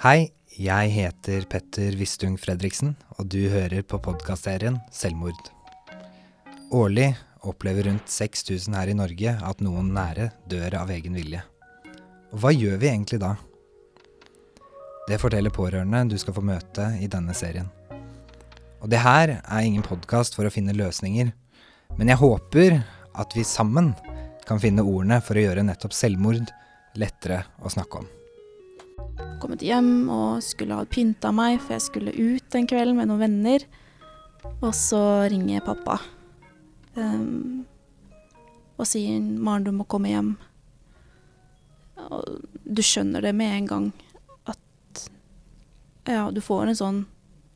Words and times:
Hei, 0.00 0.30
jeg 0.56 0.92
heter 0.94 1.42
Petter 1.52 1.92
Vistung 2.00 2.38
Fredriksen, 2.40 2.94
og 3.20 3.26
du 3.28 3.50
hører 3.52 3.82
på 3.84 3.98
podkastserien 4.00 4.78
Selvmord. 4.96 5.50
Årlig 6.72 7.10
opplever 7.44 7.84
rundt 7.84 8.08
6000 8.08 8.78
her 8.78 8.88
i 8.88 8.94
Norge 8.96 9.34
at 9.44 9.60
noen 9.60 9.90
nære 9.92 10.30
dør 10.48 10.78
av 10.78 10.92
egen 10.94 11.18
vilje. 11.20 11.42
Og 12.32 12.40
hva 12.40 12.52
gjør 12.56 12.78
vi 12.80 12.88
egentlig 12.88 13.18
da? 13.20 13.34
Det 15.04 15.18
forteller 15.20 15.52
pårørende 15.52 16.06
du 16.08 16.16
skal 16.22 16.38
få 16.38 16.46
møte 16.48 16.86
i 16.96 17.08
denne 17.12 17.36
serien. 17.36 17.68
Og 18.80 18.88
det 18.88 19.02
her 19.04 19.34
er 19.36 19.66
ingen 19.66 19.84
podkast 19.84 20.38
for 20.38 20.48
å 20.48 20.54
finne 20.54 20.72
løsninger, 20.80 21.28
men 21.98 22.14
jeg 22.14 22.22
håper 22.22 22.78
at 23.20 23.36
vi 23.36 23.44
sammen 23.44 23.92
kan 24.48 24.64
finne 24.64 24.80
ordene 24.80 25.20
for 25.20 25.36
å 25.36 25.44
gjøre 25.44 25.66
nettopp 25.68 25.92
selvmord 25.92 26.48
lettere 26.96 27.42
å 27.60 27.74
snakke 27.76 28.00
om. 28.00 28.08
Kommet 29.40 29.62
hjem 29.64 30.10
og 30.12 30.42
skulle 30.44 30.76
ha 30.76 30.84
pynta 30.84 31.30
meg, 31.32 31.58
for 31.62 31.76
jeg 31.78 31.86
skulle 31.86 32.12
ut 32.12 32.44
den 32.52 32.66
kvelden 32.68 32.98
med 32.98 33.08
noen 33.08 33.22
venner. 33.24 33.64
Og 34.60 34.74
så 34.76 35.00
ringer 35.32 35.64
pappa 35.64 35.98
um, 36.96 37.64
og 38.80 38.88
sier 38.88 39.20
'Maren, 39.20 39.64
du 39.64 39.72
må 39.72 39.84
komme 39.84 40.12
hjem'. 40.12 40.36
Og 42.00 42.44
du 42.64 42.82
skjønner 42.84 43.24
det 43.24 43.34
med 43.36 43.52
en 43.56 43.66
gang 43.66 43.88
at 44.48 45.08
ja, 46.08 46.30
du 46.32 46.40
får 46.40 46.70
en 46.70 46.80
sånn 46.80 47.00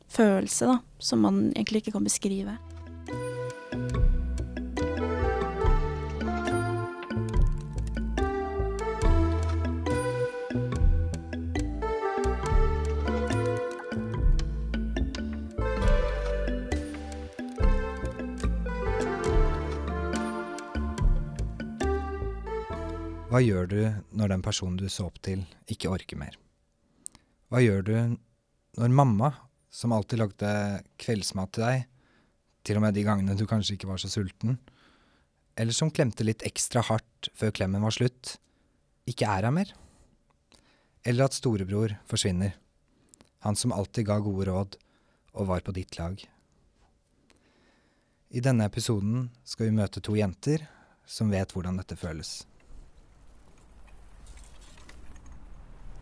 følelse 0.08 0.68
da, 0.68 0.78
som 0.98 1.24
man 1.24 1.46
egentlig 1.52 1.84
ikke 1.84 1.96
kan 1.96 2.04
beskrive. 2.04 2.58
Hva 23.34 23.40
gjør 23.42 23.64
du 23.66 23.78
når 24.14 24.30
den 24.30 24.42
personen 24.46 24.76
du 24.78 24.84
så 24.86 25.08
opp 25.08 25.16
til, 25.26 25.40
ikke 25.66 25.90
orker 25.90 26.14
mer? 26.20 26.36
Hva 27.50 27.58
gjør 27.58 27.80
du 27.82 27.96
når 28.78 28.92
mamma, 28.94 29.32
som 29.74 29.90
alltid 29.90 30.20
lagde 30.20 30.52
kveldsmat 31.02 31.50
til 31.56 31.64
deg, 31.66 31.88
til 32.62 32.78
og 32.78 32.84
med 32.84 32.94
de 32.94 33.02
gangene 33.02 33.34
du 33.34 33.42
kanskje 33.50 33.74
ikke 33.74 33.90
var 33.90 33.98
så 33.98 34.12
sulten, 34.12 34.54
eller 35.58 35.74
som 35.74 35.90
klemte 35.90 36.22
litt 36.22 36.46
ekstra 36.46 36.84
hardt 36.86 37.32
før 37.34 37.50
klemmen 37.58 37.82
var 37.82 37.98
slutt, 37.98 38.36
ikke 39.10 39.26
er 39.26 39.48
her 39.48 39.56
mer? 39.58 39.74
Eller 41.02 41.26
at 41.26 41.34
storebror 41.34 41.98
forsvinner, 42.06 42.54
han 43.42 43.58
som 43.58 43.74
alltid 43.74 44.12
ga 44.14 44.22
gode 44.22 44.46
råd 44.52 44.78
og 45.34 45.50
var 45.50 45.66
på 45.66 45.74
ditt 45.74 45.98
lag. 45.98 46.22
I 48.30 48.46
denne 48.46 48.70
episoden 48.70 49.32
skal 49.42 49.72
vi 49.72 49.78
møte 49.82 49.98
to 49.98 50.14
jenter 50.22 50.68
som 51.02 51.34
vet 51.34 51.50
hvordan 51.50 51.82
dette 51.82 51.98
føles. 51.98 52.44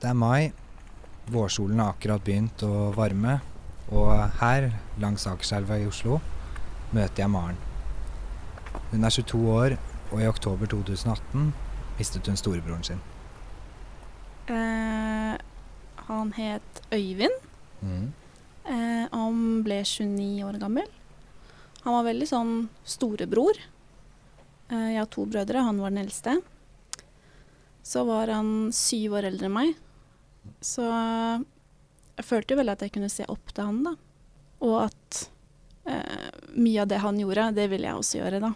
Det 0.02 0.08
er 0.10 0.18
mai. 0.18 0.50
Vårsolen 1.30 1.78
har 1.78 1.92
akkurat 1.92 2.22
begynt 2.26 2.62
å 2.66 2.90
varme. 2.96 3.36
Og 3.94 4.08
her, 4.40 4.72
langs 4.98 5.28
Akerselva 5.30 5.76
i 5.78 5.84
Oslo, 5.86 6.16
møter 6.90 7.22
jeg 7.22 7.30
Maren. 7.30 7.60
Hun 8.90 9.06
er 9.06 9.14
22 9.14 9.38
år, 9.52 9.76
og 10.10 10.24
i 10.24 10.26
oktober 10.26 10.66
2018 10.72 11.52
mistet 12.00 12.26
hun 12.26 12.40
storebroren 12.40 12.82
sin. 12.88 13.04
Eh, 14.50 15.36
han 16.08 16.34
het 16.34 16.82
Øyvind. 16.90 17.46
Mm. 17.82 18.10
Eh, 18.64 19.06
han 19.12 19.38
ble 19.62 19.78
29 19.86 20.42
år 20.48 20.58
gammel. 20.64 20.90
Han 21.84 21.98
var 22.00 22.08
veldig 22.10 22.30
sånn 22.32 22.52
storebror. 22.82 23.62
Eh, 24.66 24.88
jeg 24.96 24.98
har 24.98 25.14
to 25.14 25.28
brødre, 25.30 25.62
han 25.62 25.78
var 25.78 25.94
den 25.94 26.02
eldste. 26.02 26.40
Så 27.86 28.02
var 28.10 28.34
han 28.34 28.72
syv 28.74 29.20
år 29.20 29.30
eldre 29.30 29.46
enn 29.46 29.58
meg. 29.60 29.81
Så 30.62 30.86
jeg 30.86 32.26
følte 32.26 32.54
jo 32.54 32.60
veldig 32.60 32.74
at 32.76 32.84
jeg 32.86 32.94
kunne 32.94 33.12
se 33.12 33.26
opp 33.30 33.52
til 33.54 33.66
han, 33.66 33.82
da. 33.86 33.94
Og 34.62 34.76
at 34.84 35.20
eh, 35.90 36.30
mye 36.54 36.82
av 36.84 36.90
det 36.90 37.00
han 37.02 37.18
gjorde, 37.18 37.50
det 37.56 37.68
ville 37.72 37.88
jeg 37.88 38.00
også 38.00 38.20
gjøre, 38.20 38.42
da. 38.44 38.52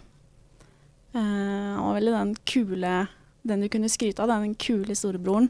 Eh, 1.13 1.21
han 1.21 1.85
var 1.85 1.97
veldig 1.97 2.13
den 2.17 2.33
kule 2.47 2.91
Den 3.47 3.63
du 3.63 3.69
kunne 3.71 3.87
skryte 3.87 4.23
av, 4.23 4.33
den 4.33 4.57
kule 4.59 4.95
storebroren. 4.97 5.47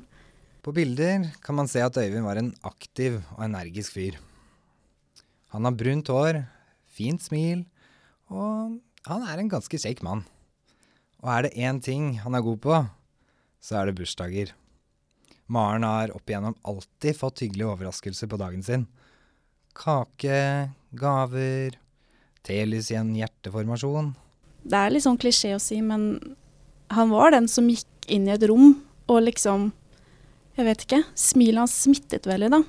På 0.62 0.74
bilder 0.76 1.30
kan 1.42 1.58
man 1.58 1.70
se 1.72 1.82
at 1.82 1.98
Øyvind 1.98 2.28
var 2.28 2.38
en 2.38 2.52
aktiv 2.68 3.22
og 3.38 3.46
energisk 3.46 3.96
fyr. 3.96 4.18
Han 5.56 5.66
har 5.66 5.78
brunt 5.80 6.12
hår, 6.12 6.44
fint 6.86 7.24
smil, 7.24 7.64
og 8.30 8.76
han 9.08 9.24
er 9.26 9.42
en 9.42 9.50
ganske 9.50 9.80
kjekk 9.80 10.04
mann. 10.06 10.26
Og 11.24 11.32
er 11.34 11.48
det 11.48 11.56
én 11.58 11.80
ting 11.82 12.18
han 12.22 12.36
er 12.38 12.46
god 12.46 12.60
på, 12.62 12.82
så 13.64 13.80
er 13.80 13.90
det 13.90 13.98
bursdager. 13.98 14.52
Maren 15.48 15.86
har 15.88 16.12
opp 16.16 16.30
igjennom 16.30 16.56
alltid 16.68 17.18
fått 17.18 17.44
hyggelige 17.46 17.72
overraskelser 17.72 18.28
på 18.28 18.40
dagen 18.40 18.64
sin. 18.64 18.86
Kake, 19.78 20.70
gaver, 20.92 21.78
telys 22.44 22.92
i 22.92 22.98
en 23.00 23.14
hjerteformasjon. 23.16 24.12
Det 24.68 24.80
er 24.80 24.92
litt 24.92 25.06
sånn 25.06 25.20
klisjé 25.20 25.54
å 25.56 25.62
si, 25.64 25.80
men 25.84 26.18
han 26.92 27.12
var 27.14 27.32
den 27.36 27.48
som 27.52 27.70
gikk 27.72 28.10
inn 28.12 28.28
i 28.28 28.36
et 28.36 28.48
rom 28.48 28.76
og 29.08 29.24
liksom 29.28 29.72
Jeg 30.58 30.66
vet 30.66 30.84
ikke. 30.88 30.98
Smilet 31.14 31.62
hans 31.62 31.74
smittet 31.84 32.26
veldig, 32.26 32.48
da. 32.50 32.64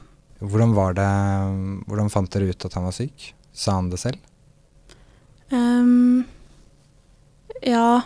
Hvordan 0.44 0.74
var 0.76 0.92
det 0.98 1.08
Hvordan 1.88 2.10
fant 2.12 2.28
dere 2.34 2.50
ut 2.52 2.66
at 2.68 2.74
han 2.76 2.84
var 2.84 2.92
syk? 2.92 3.30
Sa 3.56 3.78
han 3.78 3.88
det 3.88 3.96
selv? 4.02 4.20
Um, 5.48 6.26
ja 7.64 8.02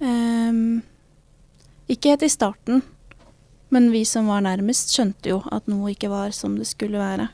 um, 0.00 0.80
Ikke 1.92 2.14
helt 2.14 2.24
i 2.24 2.32
starten. 2.32 2.80
Men 3.70 3.90
vi 3.94 4.02
som 4.08 4.26
var 4.30 4.42
nærmest, 4.42 4.90
skjønte 4.94 5.30
jo 5.30 5.40
at 5.54 5.68
noe 5.70 5.92
ikke 5.92 6.10
var 6.10 6.34
som 6.34 6.56
det 6.58 6.66
skulle 6.68 6.98
være. 6.98 7.28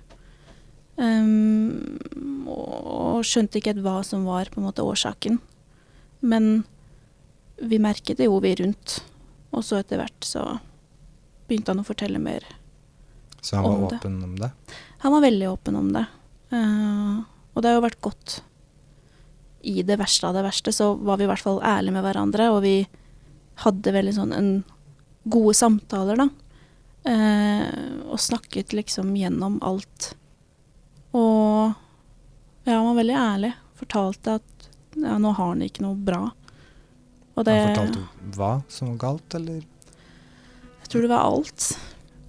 Um, 0.96 1.96
og 2.48 3.24
skjønte 3.24 3.60
ikke 3.60 3.76
hva 3.84 4.02
som 4.04 4.24
var 4.28 4.50
på 4.52 4.60
en 4.60 4.66
måte 4.68 4.84
årsaken. 4.84 5.38
Men 6.20 6.64
vi 7.56 7.80
merket 7.80 8.20
det 8.20 8.28
jo, 8.28 8.36
vi 8.44 8.54
rundt. 8.60 8.98
Og 9.56 9.64
så 9.64 9.80
etter 9.80 10.00
hvert 10.00 10.28
så 10.28 10.44
begynte 11.48 11.72
han 11.72 11.80
å 11.80 11.88
fortelle 11.88 12.20
mer. 12.20 12.44
om 12.44 12.52
det. 12.52 13.40
Så 13.40 13.56
han 13.56 13.64
var 13.64 13.76
Om 13.76 13.84
åpen 13.88 14.20
om 14.24 14.36
det? 14.36 14.50
Han 15.04 15.12
var 15.12 15.24
veldig 15.24 15.48
åpen 15.50 15.76
om 15.76 15.92
det. 15.92 16.04
Uh, 16.52 17.24
og 17.54 17.62
det 17.62 17.70
har 17.70 17.78
jo 17.78 17.86
vært 17.86 18.04
godt. 18.04 18.40
I 19.66 19.82
det 19.82 19.96
verste 19.98 20.28
av 20.28 20.36
det 20.36 20.44
verste 20.44 20.72
så 20.72 20.92
var 20.94 21.16
vi 21.16 21.24
i 21.24 21.30
hvert 21.30 21.42
fall 21.42 21.62
ærlige 21.64 21.96
med 21.96 22.04
hverandre, 22.04 22.50
og 22.52 22.60
vi 22.62 22.76
hadde 23.64 23.94
veldig 23.94 24.12
sånn 24.14 24.34
en 24.36 24.50
gode 25.26 25.54
samtaler, 25.58 26.20
da. 26.20 26.28
Eh, 27.06 28.06
og 28.06 28.20
snakket 28.20 28.74
liksom 28.74 29.12
gjennom 29.18 29.58
alt. 29.66 30.12
Og 31.14 31.72
ja, 32.66 32.74
han 32.74 32.88
var 32.88 32.98
veldig 32.98 33.16
ærlig. 33.20 33.52
Fortalte 33.78 34.38
at 34.40 34.68
ja, 34.96 35.18
nå 35.20 35.32
har 35.36 35.52
han 35.52 35.64
ikke 35.66 35.84
noe 35.84 35.98
bra. 35.98 36.22
Og 37.36 37.44
det 37.44 37.54
Han 37.54 37.74
fortalte 37.74 38.36
hva 38.36 38.52
som 38.72 38.94
var 38.94 39.00
galt, 39.04 39.38
eller? 39.38 39.64
Jeg 40.80 40.92
tror 40.92 41.04
det 41.04 41.12
var 41.12 41.26
alt 41.26 41.66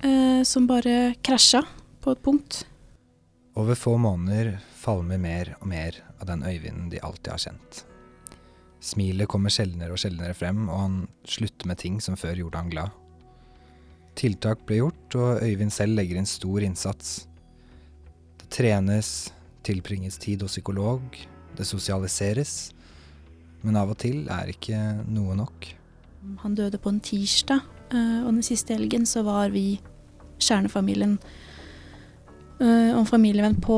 eh, 0.04 0.42
som 0.46 0.68
bare 0.70 1.16
krasja 1.26 1.64
på 2.04 2.14
et 2.14 2.24
punkt. 2.26 2.66
Over 3.58 3.78
få 3.80 3.96
måneder 3.98 4.60
falmer 4.78 5.18
mer 5.22 5.56
og 5.62 5.70
mer 5.72 6.02
av 6.20 6.28
den 6.30 6.44
Øyvinden 6.46 6.92
de 6.92 7.02
alltid 7.02 7.32
har 7.34 7.46
kjent. 7.48 7.87
Smilet 8.84 9.30
kommer 9.30 9.54
sjeldnere 9.54 9.96
og 9.96 10.02
sjeldnere 10.02 10.36
frem, 10.38 10.68
og 10.70 10.80
han 10.84 10.98
slutter 11.28 11.70
med 11.70 11.80
ting 11.82 11.98
som 12.04 12.18
før 12.20 12.38
gjorde 12.44 12.62
han 12.62 12.72
glad. 12.72 12.94
Tiltak 14.18 14.64
ble 14.66 14.82
gjort, 14.82 15.18
og 15.18 15.44
Øyvind 15.46 15.74
selv 15.74 15.98
legger 15.98 16.20
inn 16.20 16.30
stor 16.30 16.64
innsats. 16.66 17.28
Det 18.42 18.50
trenes, 18.54 19.32
tilbringes 19.66 20.18
tid 20.22 20.46
hos 20.46 20.56
psykolog, 20.56 21.04
det 21.58 21.66
sosialiseres, 21.66 22.72
men 23.66 23.78
av 23.78 23.92
og 23.94 24.00
til 24.02 24.28
er 24.32 24.54
ikke 24.54 24.78
noe 25.10 25.36
nok. 25.38 25.72
Han 26.44 26.56
døde 26.58 26.80
på 26.82 26.94
en 26.94 27.02
tirsdag, 27.04 27.66
eh, 27.92 28.22
og 28.24 28.32
den 28.32 28.46
siste 28.46 28.78
helgen 28.78 29.06
så 29.10 29.26
var 29.26 29.54
vi, 29.54 29.80
kjernefamilien 30.38 31.16
eh, 32.62 32.92
og 32.94 33.00
en 33.02 33.10
familievenn 33.10 33.58
på 33.58 33.78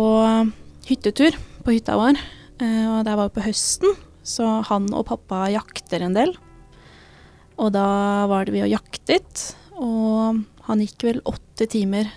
hyttetur 0.90 1.38
på 1.64 1.76
hytta 1.76 1.96
vår. 2.00 2.20
Eh, 2.60 2.86
og 2.92 3.06
der 3.08 3.16
var 3.16 3.30
vi 3.30 3.38
på 3.38 3.46
høsten, 3.48 3.96
så 4.30 4.60
han 4.70 4.88
og 4.94 5.08
pappa 5.10 5.48
jakter 5.52 6.06
en 6.06 6.14
del. 6.18 6.36
Og 7.60 7.74
da 7.76 7.86
var 8.32 8.46
det 8.48 8.54
vi 8.56 8.62
og 8.64 8.72
jaktet, 8.72 9.48
og 9.80 10.40
han 10.70 10.84
gikk 10.84 11.04
vel 11.10 11.22
åtte 11.28 11.66
timer 11.72 12.08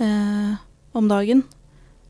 eh, 0.00 0.54
om 0.96 1.08
dagen. 1.10 1.42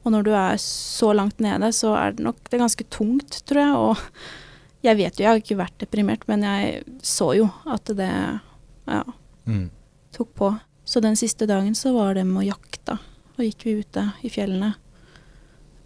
Og 0.04 0.12
når 0.14 0.26
du 0.28 0.30
er 0.36 0.60
så 0.62 1.10
langt 1.16 1.40
nede, 1.42 1.72
så 1.74 1.94
er 1.98 2.14
det 2.16 2.24
nok 2.24 2.38
det 2.46 2.56
er 2.58 2.62
ganske 2.62 2.86
tungt, 2.94 3.40
tror 3.48 3.60
jeg. 3.64 3.74
Og 3.74 4.84
jeg 4.86 4.96
vet 5.00 5.18
jo, 5.18 5.24
jeg 5.24 5.30
har 5.32 5.42
ikke 5.42 5.58
vært 5.58 5.80
deprimert, 5.82 6.28
men 6.30 6.44
jeg 6.46 6.84
så 7.04 7.32
jo 7.36 7.48
at 7.66 7.90
det 7.98 8.12
ja, 8.12 9.02
Mm. 9.48 9.70
tok 10.12 10.30
på. 10.36 10.48
Så 10.84 11.00
den 11.00 11.16
siste 11.16 11.46
dagen 11.48 11.72
så 11.76 11.94
var 11.96 12.14
det 12.16 12.26
med 12.28 12.42
å 12.42 12.48
jakte. 12.50 12.98
Og 13.38 13.44
gikk 13.46 13.62
vi 13.64 13.72
ute 13.80 14.02
i 14.24 14.28
fjellene. 14.32 14.74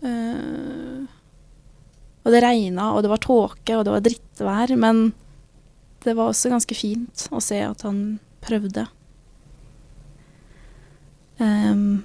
Eh, 0.02 1.02
og 2.22 2.34
det 2.34 2.42
regna, 2.44 2.92
og 2.94 3.02
det 3.02 3.10
var 3.10 3.22
tåke, 3.22 3.76
og 3.76 3.84
det 3.86 3.94
var 3.94 4.04
drittvær. 4.04 4.74
Men 4.78 5.08
det 6.04 6.14
var 6.18 6.30
også 6.30 6.52
ganske 6.52 6.76
fint 6.76 7.26
å 7.34 7.42
se 7.42 7.58
at 7.66 7.82
han 7.86 8.20
prøvde. 8.42 8.86
Um, 11.42 12.04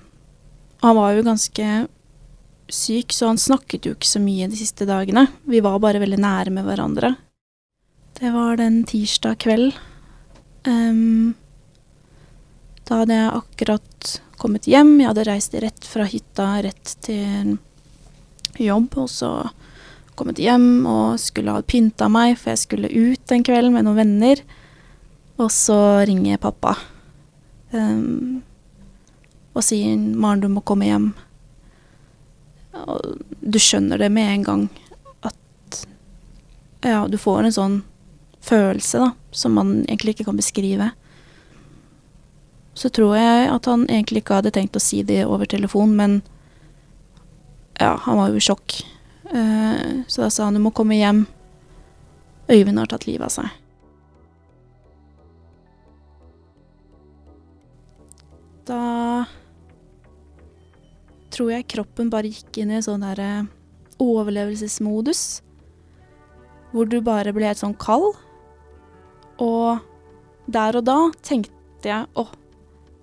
han 0.81 0.97
var 0.97 1.13
jo 1.13 1.25
ganske 1.25 1.69
syk, 2.67 3.13
så 3.13 3.29
han 3.31 3.39
snakket 3.41 3.87
jo 3.87 3.95
ikke 3.95 4.09
så 4.09 4.21
mye 4.21 4.49
de 4.49 4.59
siste 4.59 4.87
dagene. 4.89 5.27
Vi 5.45 5.61
var 5.65 5.79
bare 5.83 6.01
veldig 6.03 6.19
nære 6.21 6.53
med 6.53 6.67
hverandre. 6.67 7.13
Det 8.17 8.33
var 8.33 8.57
den 8.57 8.81
tirsdag 8.89 9.37
kveld. 9.43 9.77
Um, 10.65 11.35
da 12.87 13.03
hadde 13.03 13.17
jeg 13.17 13.35
akkurat 13.37 14.17
kommet 14.41 14.67
hjem. 14.69 14.95
Jeg 15.01 15.11
hadde 15.11 15.27
reist 15.27 15.55
rett 15.61 15.87
fra 15.87 16.07
hytta 16.09 16.49
rett 16.65 16.93
til 17.05 17.57
jobb, 18.57 18.93
og 18.97 19.09
så 19.11 19.31
kommet 20.17 20.41
hjem 20.41 20.85
og 20.89 21.19
skulle 21.21 21.53
ha 21.53 21.63
pynta 21.65 22.09
meg, 22.11 22.35
for 22.39 22.53
jeg 22.53 22.63
skulle 22.63 22.91
ut 22.91 23.23
den 23.29 23.45
kvelden 23.45 23.75
med 23.75 23.87
noen 23.87 24.01
venner. 24.01 24.41
Og 25.37 25.51
så 25.53 25.77
ringer 26.09 26.41
pappa 26.41 26.73
um, 27.71 28.41
og 29.53 29.65
sier 29.65 29.97
'Maren, 29.97 30.41
du 30.41 30.49
må 30.49 30.61
komme 30.65 30.89
hjem'. 30.89 31.11
Og 32.77 33.21
du 33.41 33.57
skjønner 33.61 33.97
det 33.97 34.09
med 34.13 34.29
en 34.29 34.43
gang 34.43 34.63
at 35.25 35.85
ja, 36.85 37.07
du 37.09 37.17
får 37.17 37.43
en 37.43 37.55
sånn 37.55 37.77
følelse 38.45 39.01
da, 39.01 39.11
som 39.31 39.57
man 39.57 39.79
egentlig 39.87 40.15
ikke 40.15 40.27
kan 40.29 40.37
beskrive. 40.37 40.91
Så 42.77 42.89
tror 42.93 43.15
jeg 43.17 43.49
at 43.49 43.65
han 43.65 43.87
egentlig 43.89 44.21
ikke 44.21 44.37
hadde 44.37 44.53
tenkt 44.53 44.77
å 44.77 44.83
si 44.83 45.01
det 45.05 45.23
over 45.25 45.49
telefon, 45.49 45.95
men 45.97 46.21
ja, 47.79 47.95
han 48.05 48.19
var 48.19 48.29
jo 48.29 48.37
i 48.37 48.45
sjokk. 48.45 48.77
Uh, 49.27 50.03
så 50.07 50.23
da 50.23 50.29
sa 50.31 50.47
han 50.47 50.57
du 50.57 50.63
må 50.63 50.71
komme 50.75 50.97
hjem. 50.99 51.25
Øyvind 52.47 52.79
har 52.79 52.91
tatt 52.91 53.07
livet 53.07 53.27
av 53.27 53.33
seg. 53.33 53.49
Da 58.67 59.25
tror 61.31 61.51
jeg 61.53 61.67
kroppen 61.71 62.09
bare 62.11 62.31
gikk 62.31 62.63
inn 62.63 62.71
i 62.73 62.81
sånn 62.83 63.03
derre 63.05 63.47
overlevelsesmodus. 64.03 65.41
Hvor 66.71 66.89
du 66.89 66.97
bare 67.03 67.33
ble 67.35 67.47
helt 67.47 67.61
sånn 67.61 67.77
kald. 67.79 68.15
Og 69.43 69.83
der 70.51 70.79
og 70.79 70.87
da 70.87 70.97
tenkte 71.21 71.91
jeg 71.91 72.07
åh, 72.17 72.31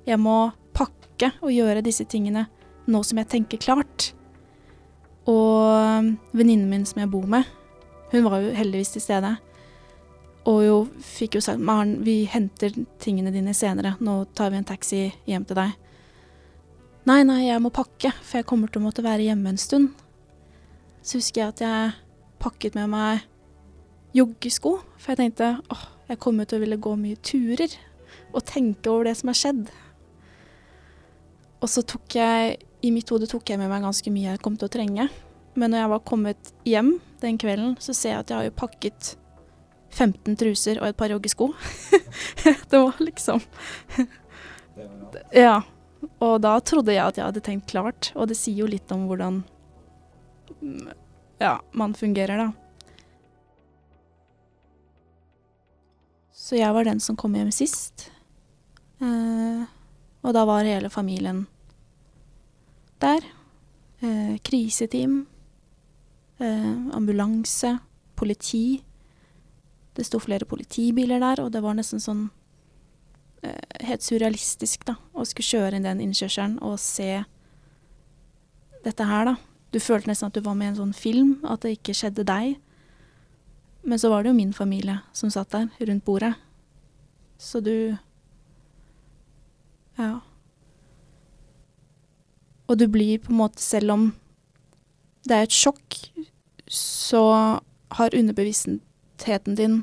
jeg 0.09 0.21
må 0.21 0.51
pakke 0.75 1.31
og 1.45 1.53
gjøre 1.55 1.85
disse 1.85 2.05
tingene 2.11 2.49
nå 2.91 3.01
som 3.07 3.21
jeg 3.21 3.31
tenker 3.37 3.63
klart. 3.63 4.13
Og 5.31 6.15
venninnen 6.37 6.69
min 6.69 6.85
som 6.89 7.01
jeg 7.01 7.11
bor 7.13 7.27
med, 7.31 7.49
hun 8.13 8.27
var 8.27 8.43
jo 8.45 8.53
heldigvis 8.55 8.95
til 8.95 9.05
stede. 9.05 9.35
Og 10.51 10.61
jo 10.65 10.77
fikk 11.01 11.39
jo 11.39 11.45
sagt 11.45 11.63
Maren, 11.65 11.97
vi 12.05 12.25
henter 12.29 12.75
tingene 13.01 13.33
dine 13.33 13.55
senere. 13.57 13.95
Nå 14.05 14.25
tar 14.37 14.53
vi 14.53 14.61
en 14.61 14.69
taxi 14.69 15.07
hjem 15.29 15.47
til 15.49 15.59
deg. 15.59 15.73
Nei, 17.09 17.21
nei, 17.25 17.43
jeg 17.47 17.61
må 17.61 17.73
pakke, 17.73 18.13
for 18.25 18.41
jeg 18.41 18.49
kommer 18.49 18.71
til 18.73 18.81
å 18.81 18.87
måtte 18.87 19.05
være 19.05 19.27
hjemme 19.27 19.53
en 19.53 19.61
stund. 19.61 19.91
Så 21.05 21.21
husker 21.21 21.43
jeg 21.43 21.53
at 21.53 21.65
jeg 21.65 21.95
pakket 22.41 22.77
med 22.77 22.93
meg 22.93 23.25
joggesko, 24.17 24.79
for 24.97 25.13
jeg 25.13 25.21
tenkte 25.21 25.51
åh, 25.73 25.89
jeg 26.09 26.21
kommer 26.21 26.49
til 26.49 26.61
å 26.61 26.65
ville 26.65 26.81
gå 26.81 26.95
mye 27.01 27.19
turer 27.25 27.73
og 28.35 28.45
tenke 28.49 28.93
over 28.93 29.09
det 29.09 29.17
som 29.19 29.31
har 29.33 29.39
skjedd. 29.41 29.65
Og 31.65 31.71
så 31.73 31.85
tok 31.89 32.17
jeg 32.19 32.57
I 32.85 32.91
mitt 32.93 33.09
hode 33.09 33.29
tok 33.31 33.49
jeg 33.49 33.61
med 33.61 33.71
meg 33.73 33.85
ganske 33.85 34.13
mye 34.13 34.35
jeg 34.35 34.43
kom 34.45 34.59
til 34.61 34.69
å 34.69 34.75
trenge. 34.75 35.09
Men 35.55 35.73
når 35.73 35.85
jeg 35.85 35.93
var 35.95 36.09
kommet 36.11 36.51
hjem 36.69 36.91
den 37.23 37.39
kvelden, 37.41 37.77
så 37.81 37.95
ser 37.97 38.17
jeg 38.17 38.25
at 38.25 38.33
jeg 38.33 38.41
har 38.41 38.49
jo 38.49 38.57
pakket 38.59 39.15
15 39.95 40.35
truser 40.41 40.81
og 40.83 40.89
et 40.91 40.99
par 40.99 41.13
joggesko. 41.15 41.53
det 42.71 42.81
var 42.81 43.01
liksom 43.01 43.41
Ja. 45.33 45.63
Og 46.21 46.35
da 46.45 46.59
trodde 46.61 46.93
jeg 46.93 47.01
at 47.01 47.17
jeg 47.17 47.25
hadde 47.25 47.41
tenkt 47.41 47.71
klart, 47.71 48.11
og 48.13 48.29
det 48.29 48.37
sier 48.37 48.59
jo 48.61 48.69
litt 48.69 48.91
om 48.93 49.07
hvordan 49.09 49.39
ja, 51.41 51.55
man 51.73 51.95
fungerer, 51.97 52.37
da. 52.37 52.51
Så 56.35 56.59
jeg 56.59 56.77
var 56.77 56.85
den 56.85 57.01
som 57.01 57.17
kom 57.17 57.33
hjem 57.39 57.49
sist. 57.57 58.11
Eh, 59.01 59.65
og 60.21 60.37
da 60.37 60.45
var 60.45 60.69
hele 60.69 60.93
familien 60.93 61.47
der. 63.05 63.29
Eh, 64.05 64.35
kriseteam, 64.45 65.27
eh, 66.39 66.73
ambulanse, 66.97 67.79
politi. 68.15 68.83
Det 69.95 70.07
sto 70.07 70.19
flere 70.19 70.45
politibiler 70.45 71.23
der, 71.23 71.45
og 71.45 71.53
det 71.53 71.63
var 71.63 71.77
nesten 71.79 72.03
sånn 72.03 72.27
eh, 73.43 73.87
helt 73.87 74.03
surrealistisk, 74.03 74.85
da, 74.89 74.97
å 75.15 75.25
skulle 75.29 75.47
kjøre 75.47 75.79
inn 75.79 75.87
den 75.87 76.03
innkjørselen 76.05 76.59
og 76.65 76.79
se 76.83 77.25
dette 78.85 79.09
her, 79.09 79.31
da. 79.31 79.37
Du 79.73 79.81
følte 79.83 80.11
nesten 80.11 80.29
at 80.29 80.37
du 80.37 80.43
var 80.45 80.55
med 80.59 80.69
i 80.69 80.73
en 80.75 80.81
sånn 80.83 80.95
film, 80.95 81.39
at 81.49 81.65
det 81.65 81.79
ikke 81.79 81.97
skjedde 81.99 82.27
deg. 82.29 82.59
Men 83.85 84.01
så 84.01 84.11
var 84.13 84.23
det 84.23 84.31
jo 84.31 84.39
min 84.39 84.53
familie 84.55 85.01
som 85.13 85.33
satt 85.33 85.51
der, 85.55 85.71
rundt 85.81 86.05
bordet. 86.05 86.35
Så 87.39 87.61
du 87.61 87.97
Ja. 89.99 90.21
Og 92.69 92.79
du 92.81 92.87
blir 92.89 93.21
på 93.21 93.33
en 93.33 93.41
måte, 93.43 93.63
selv 93.63 93.93
om 93.93 94.07
det 95.29 95.37
er 95.37 95.47
et 95.47 95.57
sjokk, 95.57 95.99
så 96.71 97.25
har 97.95 98.17
underbevisstheten 98.17 99.59
din 99.59 99.83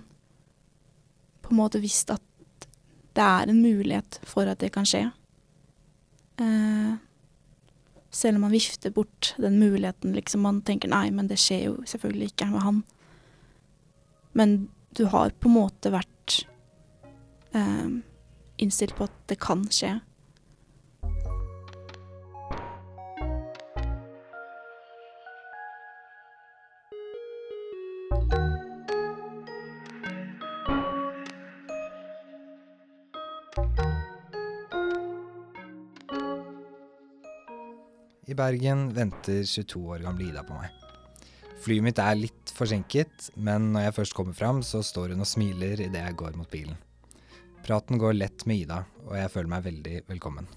på 1.41 1.53
en 1.53 1.59
måte 1.61 1.81
visst 1.83 2.11
at 2.13 2.23
det 3.11 3.23
er 3.23 3.49
en 3.51 3.61
mulighet 3.61 4.19
for 4.27 4.47
at 4.47 4.61
det 4.63 4.71
kan 4.73 4.87
skje. 4.87 5.05
Eh, 6.41 6.93
selv 8.11 8.37
om 8.37 8.45
man 8.47 8.53
vifter 8.55 8.91
bort 8.91 9.33
den 9.37 9.59
muligheten, 9.59 10.13
liksom 10.15 10.43
man 10.45 10.61
tenker 10.67 10.91
nei, 10.91 11.09
men 11.11 11.27
det 11.27 11.39
skjer 11.39 11.65
jo 11.69 11.75
selvfølgelig 11.87 12.31
ikke 12.31 12.49
med 12.51 12.65
han. 12.65 12.83
Men 14.33 14.55
du 14.97 15.05
har 15.11 15.35
på 15.39 15.49
en 15.49 15.57
måte 15.57 15.91
vært 15.93 16.37
eh, 17.55 17.99
innstilt 18.63 18.95
på 18.97 19.07
at 19.07 19.15
det 19.31 19.39
kan 19.43 19.63
skje. 19.71 19.97
Bergen 38.41 38.88
venter 38.95 39.43
22 39.45 39.79
år 39.93 40.00
gamle 40.01 40.31
Ida 40.31 40.41
på 40.41 40.55
meg. 40.57 40.71
Flyet 41.62 41.86
mitt 41.86 42.00
er 42.01 42.15
litt 42.17 42.51
forsinket, 42.57 43.27
men 43.38 43.67
når 43.75 43.83
jeg 43.86 43.95
først 44.00 44.15
kommer 44.17 44.33
fram, 44.33 44.63
så 44.65 44.81
står 44.81 45.13
hun 45.13 45.21
og 45.21 45.29
smiler 45.29 45.83
idet 45.86 46.01
jeg 46.01 46.17
går 46.17 46.33
mot 46.39 46.50
bilen. 46.50 46.79
Praten 47.62 48.01
går 48.01 48.17
lett 48.17 48.45
med 48.50 48.63
Ida, 48.63 48.79
og 49.05 49.13
jeg 49.19 49.29
føler 49.29 49.51
meg 49.51 49.67
veldig 49.67 49.98
velkommen. 50.10 50.50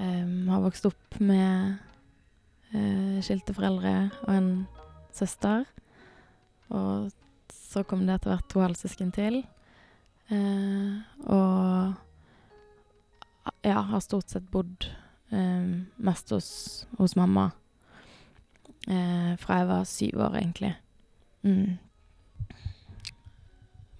Um, 0.00 0.48
har 0.50 0.64
vokst 0.64 0.88
opp 0.90 1.20
med 1.22 1.78
uh, 2.72 3.22
skilte 3.22 3.54
foreldre 3.54 3.94
og 4.24 4.32
en 4.34 4.50
søster. 5.14 5.62
Og 6.74 7.12
så 7.54 7.84
kom 7.86 8.02
det 8.08 8.16
etter 8.16 8.32
hvert 8.32 8.50
to 8.50 8.64
halvsøsken 8.64 9.14
til. 9.14 9.44
Uh, 10.32 10.98
og 11.30 11.94
ja, 13.62 13.78
har 13.86 14.02
stort 14.02 14.34
sett 14.34 14.50
bodd 14.50 14.90
um, 15.32 15.86
mest 15.98 16.30
hos, 16.36 16.52
hos 17.00 17.16
mamma 17.18 17.50
Uh, 18.82 19.38
fra 19.38 19.60
jeg 19.60 19.66
var 19.68 19.84
syv 19.86 20.18
år, 20.18 20.36
egentlig. 20.40 20.72
Mm. 21.46 21.78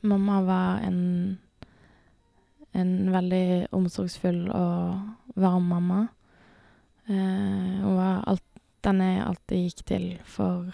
Mamma 0.02 0.40
var 0.42 0.82
en 0.82 1.38
en 2.74 3.12
veldig 3.12 3.68
omsorgsfull 3.76 4.48
og 4.50 5.36
varm 5.36 5.68
mamma. 5.70 6.06
Uh, 7.08 7.78
hun 7.84 7.96
var 7.96 8.24
alt, 8.26 8.44
den 8.82 9.00
jeg 9.04 9.24
alltid 9.26 9.66
gikk 9.68 9.84
til 9.86 10.06
for 10.24 10.72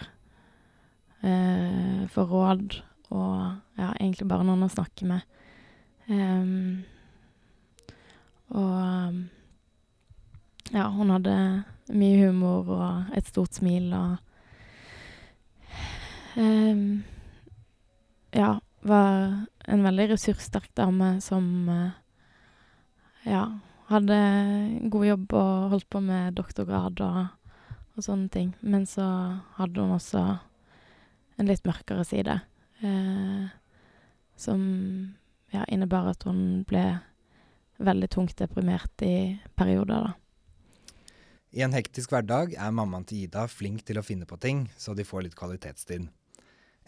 uh, 1.21 2.07
for 2.09 2.23
råd 2.25 2.79
og 3.09 3.35
ja, 3.77 3.91
egentlig 3.99 4.29
bare 4.29 4.45
noen 4.47 4.65
å 4.65 4.73
snakke 4.73 5.05
med. 5.05 5.21
Um, 6.09 6.81
og 8.49 9.29
ja, 10.73 10.87
hun 10.93 11.13
hadde 11.13 11.35
mye 11.89 12.25
humor 12.27 12.69
og 12.75 13.15
et 13.17 13.29
stort 13.29 13.57
smil 13.57 13.93
og 13.97 14.17
um, 16.37 17.01
Ja, 18.35 18.59
var 18.85 19.47
en 19.65 19.81
veldig 19.83 20.11
ressurssterk 20.11 20.69
dame 20.77 21.15
som 21.25 21.45
uh, 21.69 21.97
ja, 23.25 23.47
hadde 23.89 24.19
god 24.93 25.05
jobb 25.07 25.33
og 25.33 25.73
holdt 25.73 25.89
på 25.89 26.01
med 26.03 26.37
doktorgrad 26.37 27.01
og, 27.01 27.19
og 27.97 28.05
sånne 28.05 28.29
ting. 28.33 28.53
Men 28.61 28.85
så 28.89 29.05
hadde 29.57 29.81
hun 29.81 29.97
også 29.97 30.23
en 31.39 31.49
litt 31.49 31.65
mørkere 31.67 32.05
side. 32.07 32.39
Eh, 32.85 33.47
som 34.39 34.61
ja, 35.51 35.65
innebar 35.67 36.11
at 36.13 36.23
hun 36.27 36.63
ble 36.67 36.83
veldig 37.79 38.09
tungt 38.11 38.37
deprimert 38.39 39.03
i 39.05 39.39
perioder, 39.57 40.09
da. 40.09 40.15
I 41.49 41.63
en 41.65 41.73
hektisk 41.73 42.11
hverdag 42.13 42.53
er 42.53 42.73
mammaen 42.75 43.07
til 43.09 43.23
Ida 43.25 43.47
flink 43.49 43.81
til 43.87 43.97
å 43.97 44.05
finne 44.05 44.27
på 44.29 44.37
ting, 44.37 44.67
så 44.77 44.93
de 44.93 45.05
får 45.07 45.25
litt 45.25 45.37
kvalitetstid. 45.37 46.05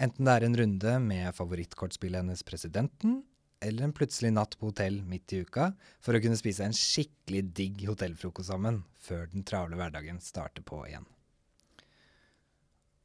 Enten 0.01 0.27
det 0.27 0.35
er 0.35 0.45
en 0.45 0.57
runde 0.57 0.93
med 1.01 1.33
favorittkortspillet 1.33 2.21
hennes 2.21 2.43
Presidenten, 2.45 3.23
eller 3.61 3.87
en 3.87 3.93
plutselig 3.93 4.31
natt 4.33 4.57
på 4.57 4.69
hotell 4.69 4.99
midt 5.05 5.33
i 5.33 5.41
uka 5.45 5.71
for 6.01 6.17
å 6.17 6.21
kunne 6.21 6.37
spise 6.37 6.65
en 6.65 6.77
skikkelig 6.77 7.43
digg 7.57 7.83
hotellfrokost 7.89 8.49
sammen 8.49 8.81
før 9.01 9.27
den 9.33 9.45
travle 9.45 9.77
hverdagen 9.77 10.21
starter 10.21 10.65
på 10.65 10.81
igjen. 10.87 11.05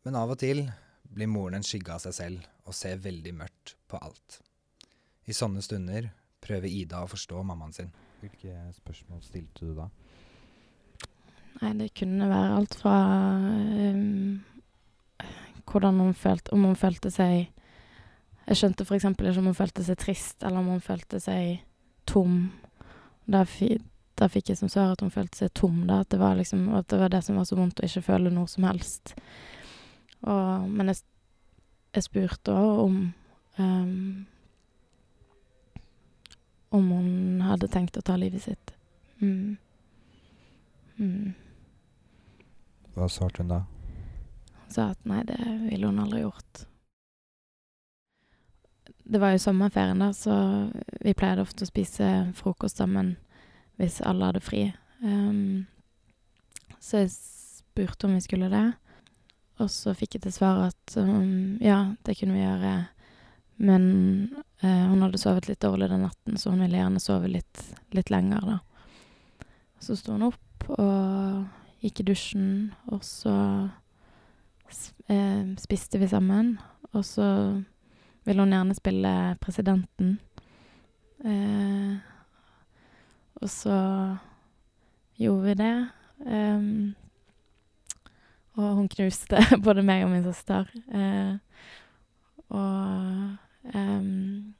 Men 0.04 0.16
av 0.20 0.32
og 0.32 0.40
til 0.40 0.62
blir 1.08 1.28
moren 1.28 1.58
en 1.58 1.66
skygge 1.66 1.92
av 1.92 2.04
seg 2.04 2.16
selv 2.16 2.68
og 2.68 2.76
ser 2.76 3.00
veldig 3.04 3.32
mørkt 3.36 3.76
på 3.88 4.00
alt. 4.00 4.40
I 5.28 5.36
sånne 5.36 5.64
stunder 5.64 6.12
prøver 6.44 6.68
Ida 6.70 7.02
å 7.02 7.10
forstå 7.10 7.42
mammaen 7.44 7.74
sin. 7.76 7.92
Hvilke 8.20 8.54
spørsmål 8.76 9.24
stilte 9.24 9.68
du 9.68 9.76
da? 9.76 9.88
Nei, 11.56 11.72
det 11.78 11.94
kunne 11.96 12.28
være 12.28 12.56
alt 12.58 12.74
fra 12.76 12.94
um, 13.40 14.42
hvordan 15.66 16.00
hun 16.00 16.14
følte 16.14 16.52
Om 16.52 16.64
hun 16.68 16.76
følte 16.76 17.10
seg 17.10 17.48
Jeg 18.46 18.58
skjønte 18.60 18.84
f.eks. 18.84 19.04
ikke 19.04 19.38
om 19.40 19.50
hun 19.50 19.58
følte 19.58 19.84
seg 19.84 19.98
trist, 19.98 20.42
eller 20.42 20.60
om 20.60 20.68
hun 20.70 20.80
følte 20.80 21.18
seg 21.18 21.64
tom. 22.06 22.52
Da, 23.26 23.40
fi, 23.42 23.72
da 24.14 24.28
fikk 24.30 24.52
jeg 24.52 24.60
som 24.60 24.70
svar 24.70 24.92
at 24.92 25.02
hun 25.02 25.10
følte 25.10 25.40
seg 25.40 25.50
tom, 25.58 25.80
da. 25.88 26.04
At 26.04 26.12
det 26.14 26.20
var 26.20 26.36
liksom 26.38 26.68
At 26.78 26.86
det 26.92 27.00
var 27.00 27.10
det 27.10 27.24
som 27.26 27.40
var 27.40 27.48
så 27.48 27.58
vondt, 27.58 27.82
å 27.82 27.88
ikke 27.88 28.04
føle 28.06 28.30
noe 28.30 28.46
som 28.46 28.68
helst. 28.68 29.16
Og, 30.22 30.68
men 30.70 30.92
jeg, 30.92 31.02
jeg 31.96 32.06
spurte 32.06 32.54
òg 32.54 32.84
om 32.84 33.00
um, 33.58 34.26
Om 36.78 36.92
hun 36.92 37.42
hadde 37.48 37.72
tenkt 37.72 37.98
å 37.98 38.04
ta 38.06 38.14
livet 38.20 38.46
sitt. 38.46 38.76
Mm. 39.18 39.56
Mm. 41.02 41.34
Hva 42.96 43.08
svarte 43.12 43.42
hun 43.42 43.52
da? 43.52 43.60
Hun 44.64 44.72
sa 44.72 44.88
at 44.94 45.02
nei, 45.04 45.20
det 45.28 45.36
ville 45.68 45.90
hun 45.90 46.00
aldri 46.00 46.22
gjort. 46.22 46.64
Det 49.04 49.20
var 49.22 49.34
jo 49.34 49.42
sommerferien, 49.42 50.00
da, 50.00 50.08
så 50.16 50.34
vi 51.04 51.14
pleide 51.14 51.44
ofte 51.44 51.66
å 51.66 51.68
spise 51.68 52.08
frokost 52.34 52.80
sammen 52.80 53.14
hvis 53.76 54.00
alle 54.00 54.30
hadde 54.30 54.42
fri. 54.42 54.62
Um, 55.04 55.66
så 56.80 57.04
jeg 57.04 57.12
spurte 57.12 58.08
om 58.08 58.16
vi 58.16 58.24
skulle 58.24 58.48
det, 58.50 58.64
og 59.60 59.68
så 59.70 59.92
fikk 59.96 60.16
jeg 60.16 60.24
til 60.26 60.34
svar 60.34 60.64
at 60.70 60.96
um, 60.96 61.60
ja, 61.60 61.92
det 62.08 62.16
kunne 62.18 62.38
vi 62.38 62.42
gjøre, 62.42 62.72
men 63.68 63.84
uh, 64.64 64.86
hun 64.88 65.04
hadde 65.04 65.20
sovet 65.20 65.50
litt 65.50 65.60
dårlig 65.62 65.90
den 65.92 66.06
natten, 66.08 66.40
så 66.40 66.54
hun 66.54 66.64
ville 66.64 66.80
gjerne 66.80 67.04
sove 67.04 67.28
litt, 67.30 67.62
litt 67.94 68.10
lenger, 68.10 68.56
da. 68.56 69.46
Så 69.84 70.00
sto 70.00 70.16
hun 70.16 70.30
opp 70.30 70.70
og 70.80 71.44
gikk 71.84 72.00
i 72.00 72.06
dusjen, 72.10 72.50
og 72.92 73.04
så 73.04 73.36
eh, 75.08 75.54
spiste 75.60 76.00
vi 76.00 76.08
sammen. 76.10 76.56
Og 76.92 77.04
så 77.04 77.28
ville 78.26 78.42
hun 78.42 78.54
gjerne 78.54 78.74
spille 78.74 79.14
presidenten. 79.40 80.18
Eh, 81.24 81.96
og 83.36 83.50
så 83.50 83.78
gjorde 85.16 85.44
vi 85.44 85.54
det. 85.54 85.88
Um, 86.26 86.94
og 88.56 88.74
hun 88.74 88.88
knuste 88.88 89.40
både 89.64 89.84
meg 89.84 90.04
og 90.04 90.10
min 90.10 90.24
søster. 90.24 90.68
Eh, 90.88 91.36
og 92.48 93.36
um, 93.74 94.54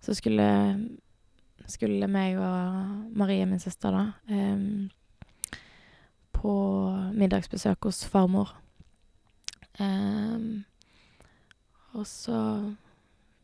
så 0.00 0.14
skulle, 0.14 0.46
skulle 1.66 2.08
meg 2.08 2.38
og 2.38 3.16
Marie, 3.16 3.46
min 3.46 3.60
søster, 3.60 3.90
da, 3.94 4.34
um, 4.34 4.90
på 6.40 6.52
middagsbesøk 7.12 7.84
hos 7.84 8.04
farmor. 8.08 8.54
Um, 9.80 10.64
og 11.92 12.06
så, 12.06 12.38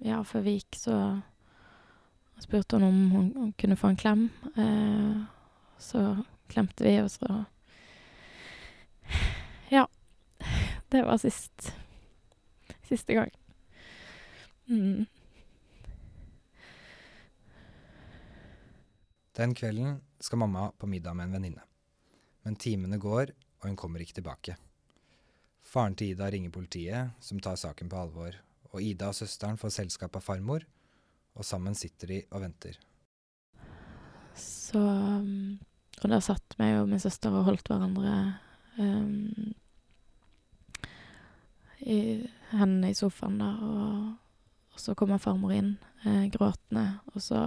ja, 0.05 0.23
før 0.25 0.45
vi 0.47 0.57
gikk, 0.59 0.79
så 0.81 0.97
spurte 2.41 2.79
hun 2.79 2.87
om 2.89 3.03
hun, 3.11 3.53
kunne 3.61 3.77
få 3.77 3.93
en 3.93 4.01
klem. 4.01 4.25
Uh, 4.57 5.27
så 5.79 6.09
klemte 6.49 6.85
vi, 6.85 6.97
og 7.03 7.11
så 7.11 7.45
Ja. 9.71 9.87
Det 10.93 11.03
var 11.03 11.19
sist. 11.19 11.75
Siste 12.87 13.15
gang. 13.15 13.31
Mm. 14.67 15.07
Den 19.37 19.55
kvelden 19.55 20.01
skal 20.21 20.39
mamma 20.39 20.71
på 20.79 20.87
middag 20.87 21.15
med 21.15 21.25
en 21.25 21.33
venninne. 21.33 21.76
Men 22.47 22.55
timene 22.63 22.99
går, 23.03 23.33
og 23.59 23.67
hun 23.67 23.77
kommer 23.77 24.03
ikke 24.03 24.21
tilbake. 24.21 24.55
Faren 25.67 25.97
til 25.99 26.13
Ida 26.15 26.29
ringer 26.31 26.53
politiet, 26.55 27.17
som 27.19 27.41
tar 27.43 27.59
saken 27.59 27.91
på 27.91 27.99
alvor, 27.99 28.37
og 28.71 28.83
Ida 28.83 29.09
og 29.11 29.17
søsteren 29.19 29.59
får 29.59 29.75
selskap 29.81 30.15
av 30.15 30.23
farmor, 30.23 30.63
og 31.35 31.45
sammen 31.45 31.75
sitter 31.75 32.13
de 32.13 32.21
og 32.31 32.45
venter. 32.45 32.79
Så 34.39 34.79
um, 34.79 35.59
Og 36.05 36.13
da 36.13 36.21
satt 36.23 36.55
meg 36.61 36.77
og 36.79 36.91
min 36.91 37.03
søster 37.03 37.35
og 37.35 37.49
holdt 37.49 37.67
hverandre 37.73 38.15
um, 38.79 39.53
i 41.83 41.99
hendene 42.53 42.93
i 42.93 42.97
sofaen, 42.97 43.41
da, 43.43 43.51
og, 43.59 44.09
og 44.71 44.83
så 44.87 44.95
kommer 44.95 45.19
farmor 45.23 45.57
inn, 45.57 45.75
eh, 46.05 46.27
gråtende, 46.31 46.89
og 47.15 47.23
så 47.25 47.43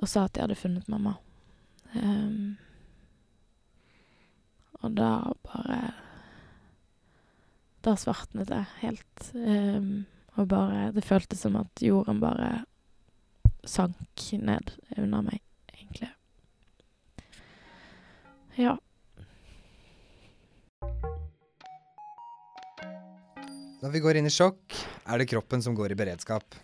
Og 0.00 0.08
sa 0.08 0.22
at 0.24 0.32
de 0.32 0.40
hadde 0.40 0.56
funnet 0.56 0.86
mamma. 0.88 1.18
Um, 1.92 2.56
og 4.80 4.96
da 4.96 5.10
bare 5.46 5.80
Da 7.84 7.94
svartnet 7.96 8.50
det 8.50 8.60
helt. 8.82 9.30
Um, 9.32 10.04
og 10.36 10.48
bare 10.48 10.90
Det 10.92 11.04
føltes 11.04 11.40
som 11.40 11.56
at 11.56 11.82
jorden 11.82 12.20
bare 12.20 12.64
sank 13.64 14.24
ned 14.40 14.72
under 14.96 15.24
meg, 15.24 15.40
egentlig. 15.74 16.08
Ja. 18.56 18.76
Når 23.80 23.92
vi 23.94 24.00
går 24.04 24.20
inn 24.20 24.28
i 24.28 24.32
sjokk, 24.32 24.76
er 25.08 25.20
det 25.20 25.28
kroppen 25.30 25.62
som 25.64 25.76
går 25.76 25.92
i 25.92 25.96
beredskap. 25.96 26.56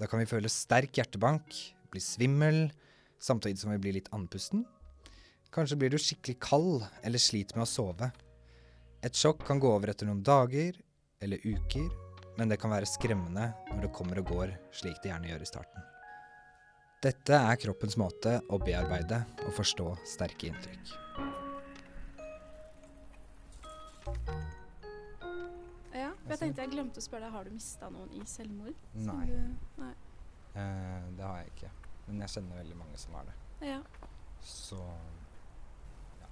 Da 0.00 0.08
kan 0.08 0.20
vi 0.20 0.28
føle 0.28 0.50
sterk 0.52 0.96
hjertebank, 0.98 1.48
bli 1.92 2.00
svimmel, 2.00 2.66
samtidig 3.22 3.60
som 3.60 3.72
vi 3.72 3.80
blir 3.80 3.96
litt 3.96 4.10
andpusten. 4.12 4.64
Kanskje 5.52 5.76
blir 5.76 5.92
du 5.92 5.98
skikkelig 6.00 6.38
kald 6.40 6.84
eller 7.04 7.20
sliter 7.20 7.58
med 7.58 7.66
å 7.66 7.68
sove. 7.68 8.06
Et 9.04 9.18
sjokk 9.18 9.42
kan 9.44 9.58
gå 9.60 9.68
over 9.68 9.90
etter 9.92 10.08
noen 10.08 10.22
dager 10.24 10.78
eller 11.20 11.44
uker, 11.44 11.90
men 12.38 12.48
det 12.48 12.56
kan 12.62 12.72
være 12.72 12.88
skremmende 12.88 13.50
når 13.68 13.82
det 13.84 13.90
kommer 13.92 14.22
og 14.22 14.32
går, 14.32 14.54
slik 14.72 14.96
det 15.04 15.12
gjerne 15.12 15.28
gjør 15.28 15.44
i 15.44 15.50
starten. 15.50 15.84
Dette 17.04 17.36
er 17.36 17.60
kroppens 17.60 17.98
måte 18.00 18.38
å 18.48 18.62
bearbeide 18.62 19.20
og 19.44 19.52
forstå 19.58 19.90
sterke 20.08 20.48
inntrykk. 20.48 20.94
Ja, 25.92 26.12
for 26.14 26.32
jeg 26.32 26.40
tenkte 26.46 26.64
jeg 26.64 26.72
glemte 26.78 27.02
å 27.02 27.04
spørre 27.04 27.26
deg, 27.26 27.36
har 27.36 27.44
du 27.44 27.52
mista 27.58 27.92
noen 27.92 28.14
i 28.16 28.24
selvmord? 28.24 28.86
Nei. 29.04 29.24
Du, 29.28 29.72
nei. 29.82 29.94
Eh, 30.56 31.10
det 31.18 31.26
har 31.28 31.42
jeg 31.42 31.52
ikke. 31.58 31.72
Men 32.06 32.24
jeg 32.24 32.38
kjenner 32.38 32.64
veldig 32.64 32.84
mange 32.86 33.02
som 33.04 33.20
har 33.20 33.28
det. 33.28 33.36
Ja. 33.74 33.82
Så 34.42 34.80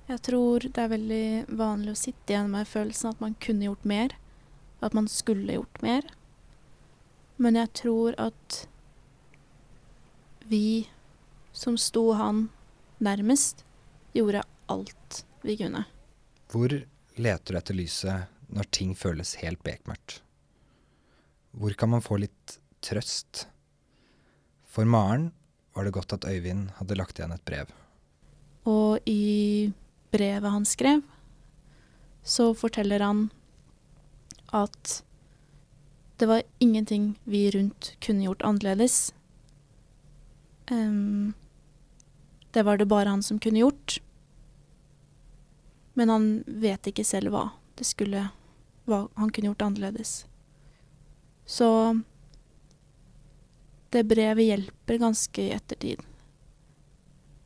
Jeg 0.08 0.22
tror 0.26 0.64
det 0.64 0.80
er 0.80 0.90
veldig 0.90 1.26
vanlig 1.60 1.92
å 1.92 1.98
sitte 2.00 2.32
igjen 2.32 2.50
med 2.50 2.68
følelsen 2.68 3.12
at 3.12 3.20
man 3.22 3.36
kunne 3.42 3.68
gjort 3.68 3.84
mer, 3.86 4.16
at 4.80 4.96
man 4.96 5.06
skulle 5.10 5.58
gjort 5.58 5.82
mer. 5.84 6.06
Men 7.40 7.56
jeg 7.56 7.72
tror 7.82 8.16
at 8.20 8.64
vi 10.50 10.88
som 11.52 11.76
sto 11.78 12.12
han 12.18 12.48
nærmest, 12.98 13.64
gjorde 14.12 14.42
alt 14.70 15.22
vi 15.42 15.56
kunne. 15.60 15.84
Hvor 16.50 16.72
leter 17.14 17.54
du 17.54 17.58
etter 17.58 17.78
lyset 17.78 18.50
når 18.50 18.70
ting 18.74 18.96
føles 18.98 19.36
helt 19.42 19.62
bekmørkt? 19.66 20.20
Hvor 21.50 21.74
kan 21.78 21.90
man 21.94 22.02
få 22.02 22.18
litt 22.22 22.58
trøst? 22.82 23.46
For 24.70 24.86
Maren 24.86 25.30
var 25.74 25.86
det 25.86 25.94
godt 25.94 26.14
at 26.18 26.26
Øyvind 26.26 26.70
hadde 26.78 26.98
lagt 26.98 27.18
igjen 27.18 27.34
et 27.34 27.46
brev. 27.46 27.70
Og 28.70 28.98
i 29.08 29.70
brevet 30.10 30.50
han 30.50 30.66
skrev, 30.66 31.02
så 32.22 32.54
forteller 32.54 33.00
han 33.00 33.28
at 34.46 35.02
det 36.20 36.26
var 36.26 36.42
ingenting 36.58 37.14
vi 37.24 37.50
rundt 37.50 37.94
kunne 38.00 38.24
gjort 38.24 38.42
annerledes. 38.42 39.14
Um, 40.70 41.32
det 42.50 42.62
var 42.62 42.76
det 42.76 42.86
bare 42.86 43.08
han 43.08 43.22
som 43.22 43.38
kunne 43.38 43.58
gjort. 43.58 44.00
Men 45.92 46.08
han 46.08 46.44
vet 46.46 46.86
ikke 46.86 47.04
selv 47.04 47.32
hva 47.32 47.48
det 47.78 47.88
skulle 47.88 48.28
Hva 48.88 49.04
han 49.14 49.30
kunne 49.30 49.46
gjort 49.52 49.62
annerledes. 49.62 50.26
Så 51.46 51.66
det 53.90 54.04
brevet 54.08 54.44
hjelper 54.44 54.98
ganske 54.98 55.42
i 55.42 55.52
ettertid. 55.54 56.00